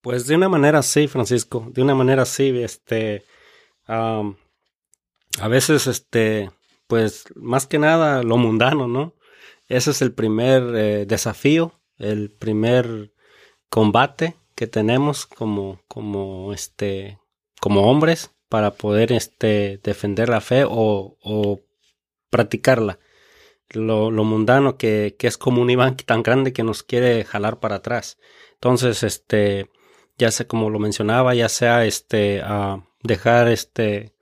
[0.00, 3.24] Pues de una manera sí, Francisco, de una manera sí, este,
[3.86, 6.50] a veces, este,
[6.88, 9.14] pues más que nada lo mundano, ¿no?
[9.68, 13.12] Ese es el primer eh, desafío, el primer
[13.68, 17.20] combate que tenemos como, como, este,
[17.60, 21.60] como hombres para poder, este, defender la fe o, o
[22.28, 22.98] practicarla
[23.74, 27.76] lo, mundano que, que, es como un Iván tan grande que nos quiere jalar para
[27.76, 28.18] atrás.
[28.54, 29.70] Entonces, este,
[30.18, 32.42] ya sea como lo mencionaba, ya sea este,
[33.02, 34.14] dejar este,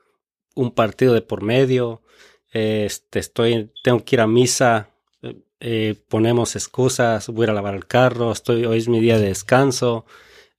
[0.55, 2.03] un partido de por medio,
[2.53, 4.91] este, estoy, tengo que ir a misa,
[5.61, 10.07] eh, ponemos excusas, voy a lavar el carro, estoy, hoy es mi día de descanso.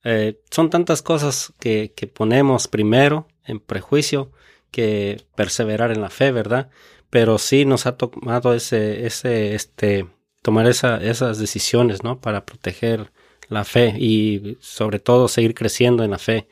[0.04, 4.32] Eh, son tantas cosas que, que, ponemos primero en prejuicio
[4.70, 6.70] que perseverar en la fe, ¿verdad?
[7.12, 10.08] Pero sí nos ha tomado ese, ese, este,
[10.40, 12.22] tomar esa, esas decisiones, ¿no?
[12.22, 13.12] Para proteger
[13.48, 16.48] la fe y sobre todo seguir creciendo en la fe.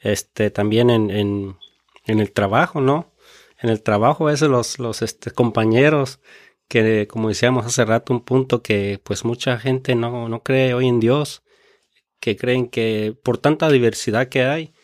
[0.00, 1.56] Este, también en, en,
[2.04, 3.14] en el trabajo, ¿no?
[3.58, 6.20] En el trabajo, veces los, los este, compañeros
[6.68, 10.88] que como decíamos hace rato, un punto que pues mucha gente no, no cree hoy
[10.88, 11.42] en Dios,
[12.20, 14.74] que creen que por tanta diversidad que hay,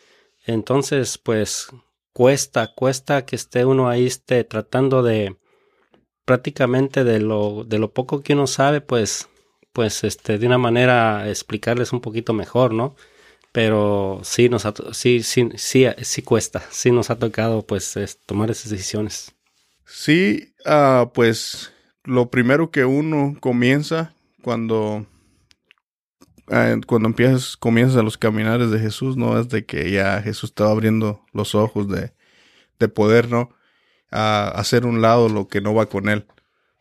[0.45, 1.69] entonces pues
[2.13, 5.37] cuesta, cuesta que esté uno ahí esté tratando de
[6.25, 9.27] prácticamente de lo, de lo poco que uno sabe, pues,
[9.73, 12.95] pues este, de una manera explicarles un poquito mejor, ¿no?
[13.51, 17.97] Pero sí nos ha, sí, sí, sí, sí cuesta, sí nos ha tocado pues
[18.27, 19.33] tomar esas decisiones.
[19.85, 25.07] Sí, uh, pues lo primero que uno comienza cuando,
[26.51, 29.39] eh, cuando empiezas, comienzas a los caminares de Jesús, ¿no?
[29.39, 32.13] Es de que ya Jesús estaba abriendo los ojos de,
[32.79, 33.49] de poder, ¿no?
[34.11, 36.27] A hacer un lado lo que no va con él.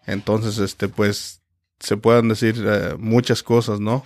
[0.07, 1.43] Entonces, este, pues,
[1.81, 4.05] se pueden decir eh, muchas cosas, ¿no?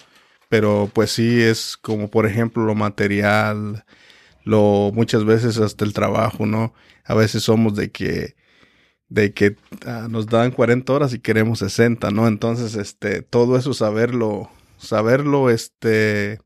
[0.48, 3.84] Pero pues sí es como, por ejemplo, lo material,
[4.44, 6.74] lo, muchas veces hasta el trabajo, ¿no?
[7.04, 8.36] A veces somos de que
[9.12, 9.56] de que
[9.86, 12.26] ah, nos dan 40 horas y queremos 60, ¿no?
[12.28, 14.50] Entonces, este, todo eso saberlo,
[14.82, 16.40] saberlo, este,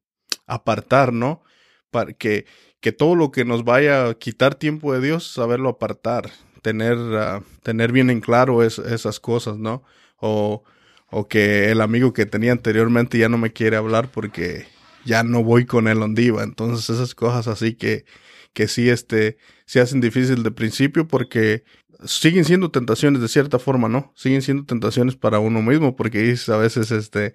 [0.47, 1.43] apartar, ¿no?
[1.91, 2.47] Para que,
[2.81, 6.31] que todo lo que nos vaya a quitar tiempo de Dios, saberlo apartar,
[6.63, 9.83] tener, uh, tener bien en claro esas cosas, ¿no?
[10.19, 10.65] O,
[11.11, 14.67] o que el amigo que tenía anteriormente ya no me quiere hablar porque
[15.05, 16.43] ya no voy con él donde iba.
[16.43, 18.05] Entonces, esas cosas así que,
[18.53, 21.65] que sí, este, se hacen difícil de principio porque
[22.05, 24.13] siguen siendo tentaciones de cierta forma, ¿no?
[24.17, 27.35] Siguen siendo tentaciones para uno mismo, porque a veces este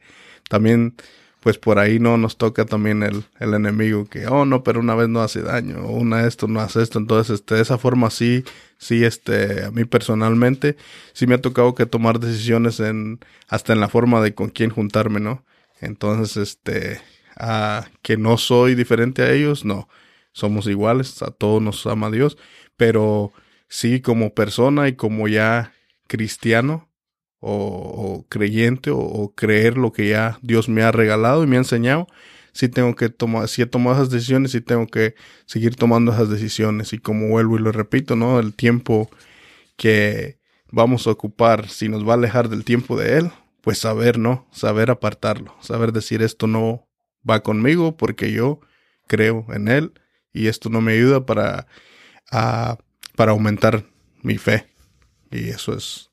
[0.52, 0.96] también
[1.40, 4.96] pues por ahí no nos toca también el, el enemigo que, oh no, pero una
[4.96, 8.44] vez no hace daño, una esto no hace esto, entonces este, de esa forma sí,
[8.78, 10.76] sí, este, a mí personalmente,
[11.14, 14.70] sí me ha tocado que tomar decisiones en, hasta en la forma de con quién
[14.70, 15.46] juntarme, ¿no?
[15.80, 17.02] Entonces, este,
[17.38, 19.88] a que no soy diferente a ellos, no,
[20.34, 22.38] somos iguales, a todos nos ama Dios,
[22.78, 23.32] pero
[23.68, 25.74] sí como persona y como ya
[26.08, 26.91] cristiano
[27.42, 32.08] o, creyente o, creer lo que ya Dios me ha regalado y me ha enseñado,
[32.54, 35.16] sí tengo que tomar, si he tomado esas decisiones, sí tengo que
[35.46, 38.40] seguir tomando esas decisiones y como vuelvo y lo repito, ¿no?
[38.40, 39.10] El tiempo
[39.76, 40.38] que
[40.72, 43.32] vamos a ocupar, si nos va a alejar del tiempo de Él,
[43.62, 44.48] pues saber, ¿no?
[44.52, 46.88] Saber apartarlo, saber decir esto no
[47.28, 48.60] va conmigo porque yo
[49.08, 49.94] creo en Él
[50.34, 51.68] y esto no me ayuda para
[52.32, 52.78] a
[53.16, 53.86] para aumentar
[54.22, 54.68] mi fe.
[55.32, 56.11] Y eso es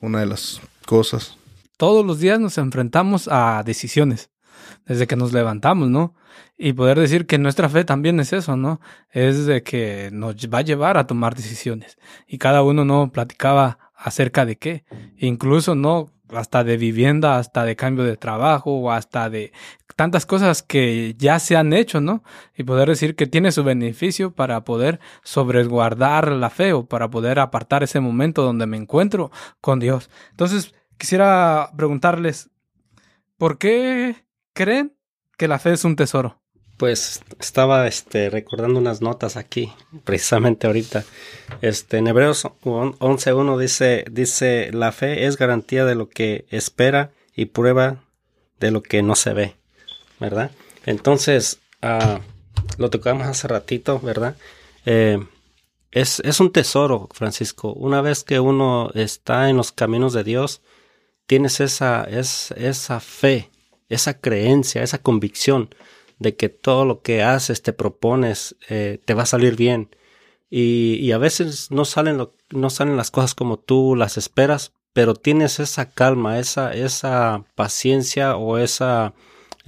[0.00, 1.36] una de las cosas.
[1.76, 4.30] Todos los días nos enfrentamos a decisiones,
[4.86, 6.14] desde que nos levantamos, ¿no?
[6.56, 8.80] Y poder decir que nuestra fe también es eso, ¿no?
[9.10, 11.98] Es de que nos va a llevar a tomar decisiones.
[12.26, 14.84] Y cada uno no platicaba acerca de qué.
[15.18, 16.10] Incluso, ¿no?
[16.34, 19.52] hasta de vivienda, hasta de cambio de trabajo, o hasta de
[19.98, 22.22] tantas cosas que ya se han hecho, ¿no?
[22.56, 27.40] Y poder decir que tiene su beneficio para poder sobresguardar la fe o para poder
[27.40, 30.08] apartar ese momento donde me encuentro con Dios.
[30.30, 32.48] Entonces, quisiera preguntarles,
[33.38, 34.14] ¿por qué
[34.52, 34.94] creen
[35.36, 36.40] que la fe es un tesoro?
[36.76, 39.72] Pues estaba este, recordando unas notas aquí,
[40.04, 41.04] precisamente ahorita.
[41.60, 47.46] Este, en Hebreos 11.1 dice, dice, la fe es garantía de lo que espera y
[47.46, 48.04] prueba
[48.60, 49.57] de lo que no se ve,
[50.20, 50.50] ¿verdad?
[50.86, 52.18] Entonces, uh,
[52.76, 54.36] lo tocamos hace ratito, ¿verdad?
[54.86, 55.18] Eh,
[55.90, 57.72] es, es un tesoro, Francisco.
[57.72, 60.62] Una vez que uno está en los caminos de Dios,
[61.26, 63.50] tienes esa, es, esa fe,
[63.88, 65.74] esa creencia, esa convicción
[66.18, 69.94] de que todo lo que haces, te propones, eh, te va a salir bien.
[70.50, 74.72] Y, y a veces no salen, lo, no salen las cosas como tú las esperas,
[74.92, 79.14] pero tienes esa calma, esa, esa paciencia o esa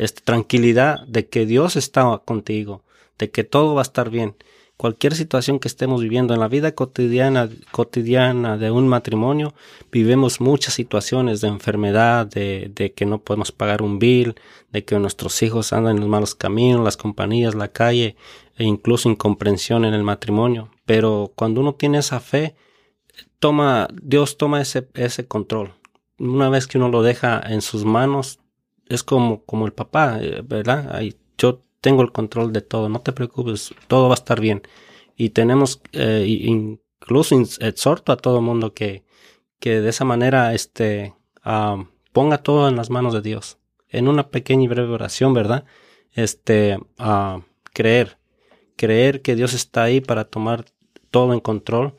[0.01, 2.83] este, tranquilidad de que Dios está contigo,
[3.19, 4.35] de que todo va a estar bien
[4.81, 9.53] cualquier situación que estemos viviendo en la vida cotidiana, cotidiana de un matrimonio,
[9.93, 14.37] vivimos muchas situaciones de enfermedad, de, de, que no podemos pagar un bill,
[14.73, 18.17] de que nuestros hijos andan en los malos caminos, las compañías, la calle,
[18.57, 20.71] e incluso incomprensión en el matrimonio.
[20.87, 22.57] Pero cuando uno tiene esa fe,
[23.39, 25.75] toma, Dios toma ese, ese control.
[26.19, 28.39] Una vez que uno lo deja en sus manos,
[28.91, 31.01] es como, como el papá, eh, ¿verdad?
[31.39, 34.63] Yo tengo el control de todo, no te preocupes, todo va a estar bien.
[35.17, 39.05] Y tenemos, eh, incluso exhorto a todo mundo que,
[39.59, 41.15] que de esa manera, este,
[42.13, 43.59] ponga todo en las manos de Dios.
[43.89, 45.65] En una pequeña y breve oración, ¿verdad?
[46.13, 46.79] Este,
[47.73, 48.19] creer,
[48.77, 50.67] creer que Dios está ahí para tomar
[51.11, 51.95] todo en control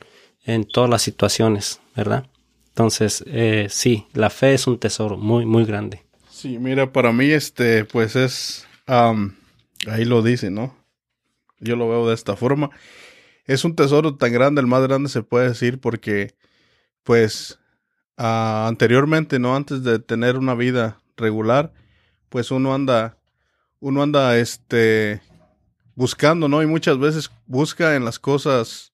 [0.46, 2.28] en todas las situaciones, ¿verdad?
[2.70, 6.04] Entonces, eh, sí, la fe es un tesoro muy, muy grande.
[6.42, 10.76] Sí, mira, para mí, este, pues es, ahí lo dice, ¿no?
[11.60, 12.72] Yo lo veo de esta forma.
[13.46, 16.34] Es un tesoro tan grande, el más grande se puede decir, porque,
[17.04, 17.60] pues,
[18.18, 19.56] anteriormente, ¿no?
[19.56, 21.74] Antes de tener una vida regular,
[22.30, 23.20] pues uno anda,
[23.80, 25.22] uno anda, este,
[25.94, 26.64] buscando, ¿no?
[26.64, 28.94] Y muchas veces busca en las cosas,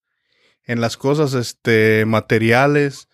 [0.65, 3.06] en las cosas, este, materiales,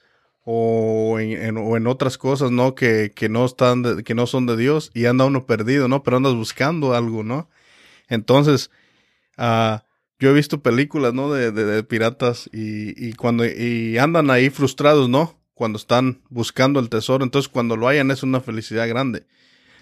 [0.43, 2.75] o en, o en otras cosas, ¿no?
[2.75, 6.03] Que, que no están, que no son de Dios y anda uno perdido, ¿no?
[6.03, 7.49] Pero andas buscando algo, ¿no?
[8.09, 8.69] Entonces,
[9.37, 9.85] ah,
[10.19, 11.31] yo he visto películas, ¿no?
[11.31, 15.39] De, de, piratas y, y, cuando, y andan ahí frustrados, ¿no?
[15.53, 19.25] Cuando están buscando el tesoro, entonces cuando lo hayan es una felicidad grande.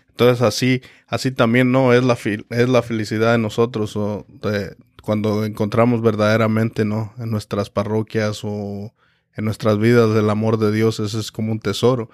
[0.09, 1.93] Entonces así, así también, ¿no?
[1.93, 2.17] Es la,
[2.49, 7.13] es la felicidad de nosotros o de, cuando encontramos verdaderamente, ¿no?
[7.17, 8.93] En nuestras parroquias o
[9.35, 12.09] en nuestras vidas del amor de Dios, ese es como un tesoro.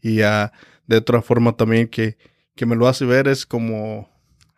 [0.00, 0.52] Y ya
[0.86, 2.16] de otra forma también que,
[2.54, 4.10] que me lo hace ver es como,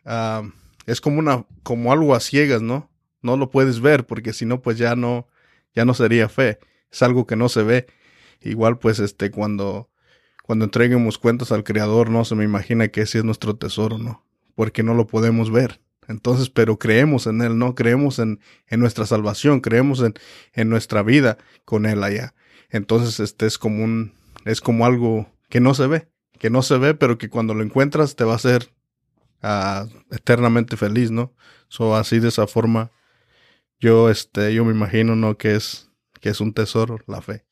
[0.06, 0.48] uh,
[0.86, 2.90] es como una, como algo a ciegas, ¿no?
[3.20, 5.28] No lo puedes ver porque si no, pues ya no,
[5.74, 6.58] ya no sería fe.
[6.90, 7.86] Es algo que no se ve.
[8.40, 9.90] Igual pues este, cuando,
[10.42, 14.24] cuando entreguemos cuentas al Creador, no se me imagina que ese es nuestro tesoro, ¿no?
[14.54, 15.81] Porque no lo podemos ver.
[16.08, 17.74] Entonces, pero creemos en Él, ¿no?
[17.74, 20.14] Creemos en, en nuestra salvación, creemos en,
[20.52, 22.34] en nuestra vida con Él allá.
[22.70, 24.12] Entonces, este es como un,
[24.44, 27.62] es como algo que no se ve, que no se ve, pero que cuando lo
[27.62, 28.72] encuentras te va a hacer
[29.42, 31.34] uh, eternamente feliz, ¿no?
[31.68, 32.90] So, así de esa forma,
[33.78, 35.36] yo, este, yo me imagino, ¿no?
[35.38, 35.90] Que es,
[36.20, 37.44] que es un tesoro, la fe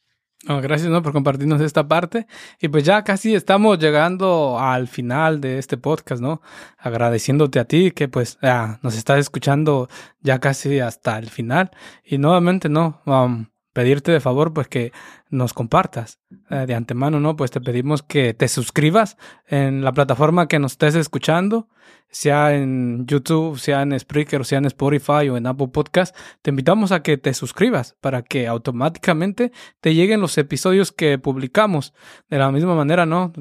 [0.47, 1.03] gracias ¿no?
[1.03, 2.26] por compartirnos esta parte.
[2.61, 6.41] Y pues ya casi estamos llegando al final de este podcast, ¿no?
[6.78, 8.38] Agradeciéndote a ti que pues
[8.82, 9.88] nos estás escuchando
[10.22, 11.70] ya casi hasta el final.
[12.05, 13.01] Y nuevamente, ¿no?
[13.05, 14.93] Um, pedirte de favor pues que
[15.29, 16.18] nos compartas
[16.51, 17.37] eh, de antemano, ¿no?
[17.37, 19.16] Pues te pedimos que te suscribas
[19.47, 21.68] en la plataforma que nos estés escuchando,
[22.11, 26.16] sea en YouTube, sea en Spreaker, sea en Spotify o en Apple Podcast.
[26.43, 31.95] Te invitamos a que te suscribas para que automáticamente te lleguen los episodios que publicamos.
[32.29, 33.33] De la misma manera, ¿no?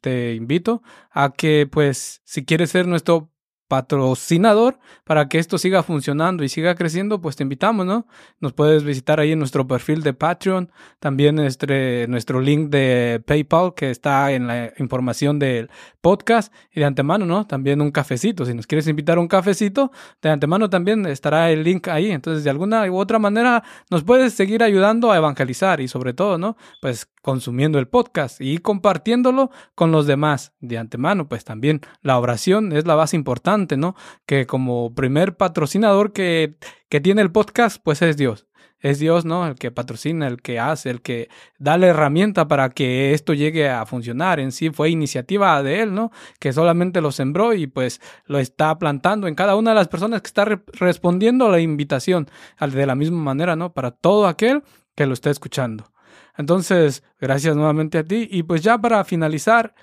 [0.00, 3.31] te invito a que pues si quieres ser nuestro
[3.72, 8.06] patrocinador para que esto siga funcionando y siga creciendo, pues te invitamos, ¿no?
[8.38, 10.70] Nos puedes visitar ahí en nuestro perfil de Patreon,
[11.00, 15.70] también este, nuestro link de PayPal que está en la información del
[16.02, 17.46] podcast y de antemano, ¿no?
[17.46, 18.44] También un cafecito.
[18.44, 19.90] Si nos quieres invitar a un cafecito,
[20.20, 22.10] de antemano también estará el link ahí.
[22.10, 26.36] Entonces, de alguna u otra manera, nos puedes seguir ayudando a evangelizar y sobre todo,
[26.36, 26.56] ¿no?
[26.82, 30.52] Pues consumiendo el podcast y compartiéndolo con los demás.
[30.60, 33.94] De antemano, pues también la oración es la base importante, ¿no?
[34.26, 36.56] Que como primer patrocinador que,
[36.90, 38.46] que tiene el podcast, pues es Dios.
[38.80, 39.46] Es Dios, ¿no?
[39.46, 43.70] El que patrocina, el que hace, el que da la herramienta para que esto llegue
[43.70, 44.40] a funcionar.
[44.40, 46.10] En sí fue iniciativa de Él, ¿no?
[46.40, 50.20] Que solamente lo sembró y pues lo está plantando en cada una de las personas
[50.20, 52.28] que está respondiendo a la invitación
[52.58, 53.72] de la misma manera, ¿no?
[53.72, 54.62] Para todo aquel
[54.94, 55.92] que lo esté escuchando.
[56.36, 58.28] Entonces, gracias nuevamente a ti.
[58.30, 59.74] Y pues ya para finalizar,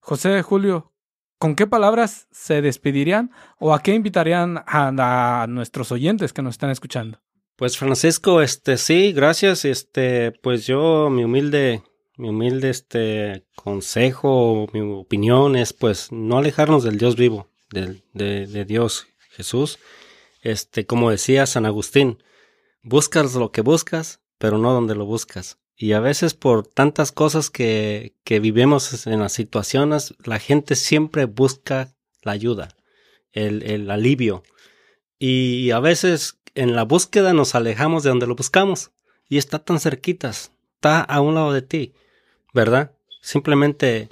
[0.00, 0.92] José Julio,
[1.38, 6.70] ¿con qué palabras se despedirían o a qué invitarían a, nuestros oyentes que nos están
[6.70, 7.20] escuchando?
[7.56, 9.64] Pues Francisco, este sí, gracias.
[9.64, 11.82] Este, pues yo, mi humilde,
[12.18, 18.46] mi humilde este consejo, mi opinión es pues no alejarnos del Dios vivo, del, de,
[18.46, 19.78] de Dios Jesús.
[20.42, 22.22] Este, como decía San Agustín,
[22.82, 25.56] buscas lo que buscas, pero no donde lo buscas.
[25.78, 31.24] Y a veces por tantas cosas que, que vivimos en las situaciones, la gente siempre
[31.24, 32.68] busca la ayuda,
[33.32, 34.42] el, el alivio.
[35.18, 38.90] Y a veces en la búsqueda nos alejamos de donde lo buscamos.
[39.28, 41.94] Y está tan cerquitas, está a un lado de ti,
[42.54, 42.92] ¿verdad?
[43.20, 44.08] Simplemente,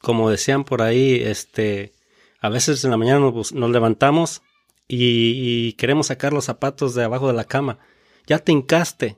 [0.00, 1.92] como decían por ahí, este,
[2.40, 4.42] a veces en la mañana nos, levantamos
[4.86, 7.78] y, queremos sacar los zapatos de abajo de la cama.
[8.26, 9.16] Ya te hincaste,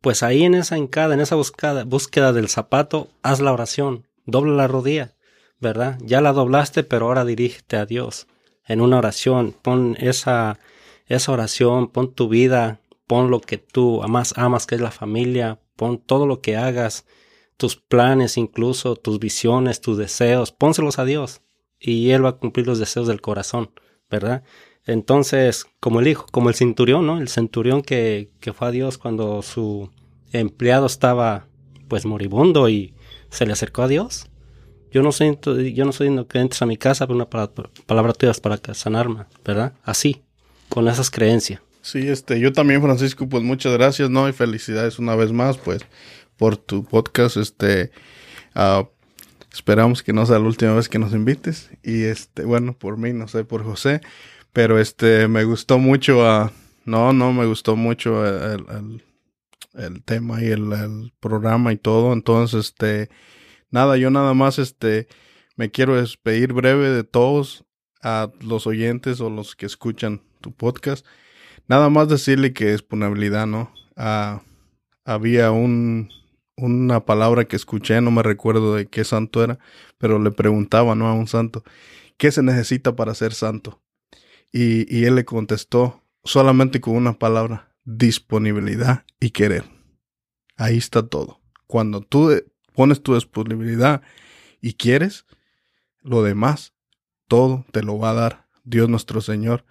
[0.00, 4.68] pues ahí en esa hincada, en esa búsqueda del zapato, haz la oración, dobla la
[4.68, 5.14] rodilla,
[5.58, 5.98] ¿verdad?
[6.00, 8.28] Ya la doblaste, pero ahora dirígete a Dios
[8.66, 10.58] en una oración, pon esa,
[11.06, 15.60] esa oración, pon tu vida, pon lo que tú más amas, que es la familia,
[15.76, 17.06] pon todo lo que hagas,
[17.56, 21.42] tus planes incluso, tus visiones, tus deseos, pónselos a Dios,
[21.78, 23.70] y Él va a cumplir los deseos del corazón,
[24.10, 24.42] ¿verdad?
[24.84, 27.18] Entonces, como el hijo, como el centurión, ¿no?
[27.18, 29.90] El centurión que, que fue a Dios cuando su
[30.32, 31.48] empleado estaba
[31.88, 32.94] pues moribundo y
[33.30, 34.28] se le acercó a Dios.
[34.96, 35.36] Yo no soy,
[35.74, 39.74] yo no soy que entres a mi casa por una palabra, tuya para sanarme, ¿verdad?
[39.84, 40.22] Así,
[40.70, 41.60] con esas creencias.
[41.82, 44.26] Sí, este, yo también, Francisco, pues muchas gracias, ¿no?
[44.26, 45.82] Y felicidades una vez más, pues,
[46.38, 47.90] por tu podcast, este,
[48.54, 48.86] uh,
[49.52, 51.68] esperamos que no sea la última vez que nos invites.
[51.82, 54.00] Y este, bueno, por mí, no sé, por José,
[54.54, 56.48] pero este, me gustó mucho, uh,
[56.86, 59.02] no, no, me gustó mucho el,
[59.74, 62.14] el, tema y el, el, programa y todo.
[62.14, 63.10] Entonces, este,
[63.70, 65.08] nada, yo nada más, este,
[65.56, 67.64] me quiero despedir breve de todos
[68.02, 71.06] a los oyentes o los que escuchan tu podcast
[71.68, 73.72] Nada más decirle que disponibilidad, ¿no?
[73.96, 74.42] Ah,
[75.04, 76.10] había un,
[76.56, 79.58] una palabra que escuché, no me recuerdo de qué santo era,
[79.98, 81.08] pero le preguntaba, ¿no?
[81.08, 81.64] A un santo,
[82.18, 83.82] ¿qué se necesita para ser santo?
[84.52, 89.64] Y, y él le contestó solamente con una palabra, disponibilidad y querer.
[90.56, 91.40] Ahí está todo.
[91.66, 92.30] Cuando tú
[92.76, 94.02] pones tu disponibilidad
[94.60, 95.26] y quieres,
[96.02, 96.74] lo demás,
[97.26, 99.64] todo te lo va a dar Dios nuestro Señor.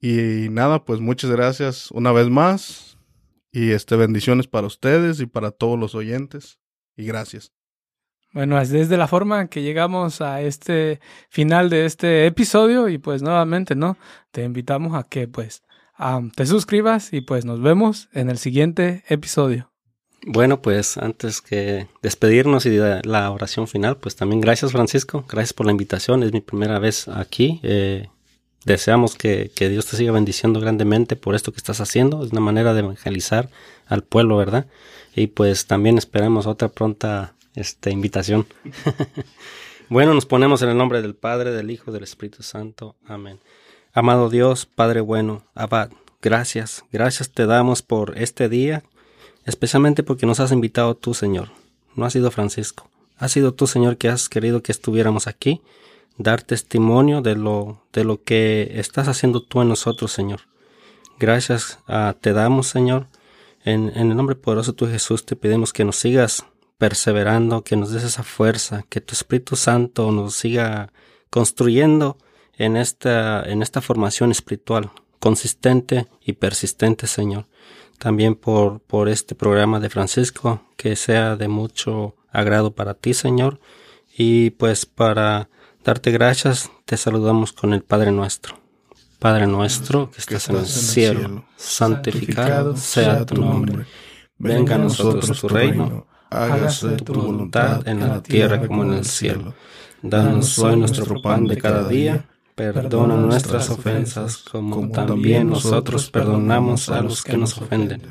[0.00, 2.98] Y nada, pues muchas gracias una vez más.
[3.50, 6.60] Y este bendiciones para ustedes y para todos los oyentes.
[6.96, 7.52] Y gracias.
[8.34, 13.22] Bueno, es desde la forma que llegamos a este final de este episodio y pues
[13.22, 13.96] nuevamente, ¿no?
[14.30, 15.62] Te invitamos a que pues
[16.36, 19.72] te suscribas y pues nos vemos en el siguiente episodio.
[20.30, 25.54] Bueno, pues antes que despedirnos y de la oración final, pues también gracias Francisco, gracias
[25.54, 27.60] por la invitación, es mi primera vez aquí.
[27.62, 28.08] Eh,
[28.64, 32.22] Deseamos que, Dios te siga bendiciendo grandemente por esto que estás haciendo.
[32.22, 33.48] Es una manera de evangelizar
[33.86, 34.66] al pueblo, ¿verdad?
[35.14, 38.46] Y pues también esperamos otra pronta este, invitación.
[39.88, 42.96] bueno, nos ponemos en el nombre del Padre, del Hijo, del Espíritu Santo.
[43.06, 43.40] Amén.
[43.94, 45.90] Amado Dios, Padre bueno, Abad,
[46.20, 48.82] gracias, gracias te damos por este día,
[49.48, 51.48] especialmente porque nos has invitado tú, Señor.
[51.96, 55.62] No ha sido Francisco, ha sido tú, Señor, que has querido que estuviéramos aquí
[56.18, 60.40] dar testimonio de lo, de lo que estás haciendo tú en nosotros, Señor.
[61.18, 63.06] Gracias ah, te damos, Señor.
[63.64, 66.44] En, en, el nombre poderoso de tu Jesús te pedimos que nos sigas
[66.76, 70.92] perseverando, que nos des esa fuerza, que tu Espíritu Santo nos siga
[71.30, 72.18] construyendo
[72.56, 77.46] en esta, en esta formación espiritual consistente y persistente, Señor.
[77.98, 83.60] También por, por este programa de Francisco, que sea de mucho agrado para ti, Señor.
[84.16, 85.48] Y pues para
[85.84, 88.56] darte gracias, te saludamos con el Padre nuestro.
[89.18, 93.84] Padre nuestro que estás, en, el cielo, santificado, sea tu nombre.
[94.38, 99.54] Venga a nosotros tu reino, hágase tu voluntad en la tierra como en el cielo.
[100.02, 102.26] Danos hoy nuestro pan de cada día,
[102.58, 108.02] perdona nuestras ofensas como también nosotros perdonamos a los que nos ofenden.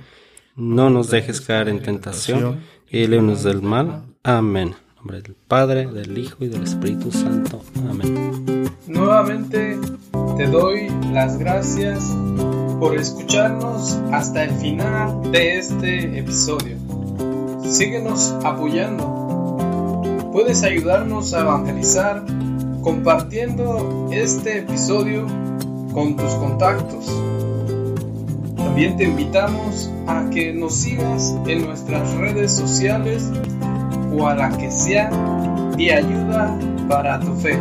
[0.56, 4.04] No nos dejes caer en tentación y líbranos del mal.
[4.24, 4.76] Amén
[5.08, 7.62] nombre del Padre, del Hijo y del Espíritu Santo.
[7.90, 8.70] Amén.
[8.88, 9.80] Nuevamente
[10.36, 12.14] te doy las gracias
[12.80, 16.76] por escucharnos hasta el final de este episodio.
[17.64, 20.30] Síguenos apoyando.
[20.34, 22.26] Puedes ayudarnos a evangelizar
[22.82, 25.26] compartiendo este episodio
[25.94, 27.06] con tus contactos.
[28.56, 33.32] También te invitamos a que nos sigas en nuestras redes sociales
[34.18, 35.10] o a la que sea
[35.78, 37.58] de ayuda para tu fe.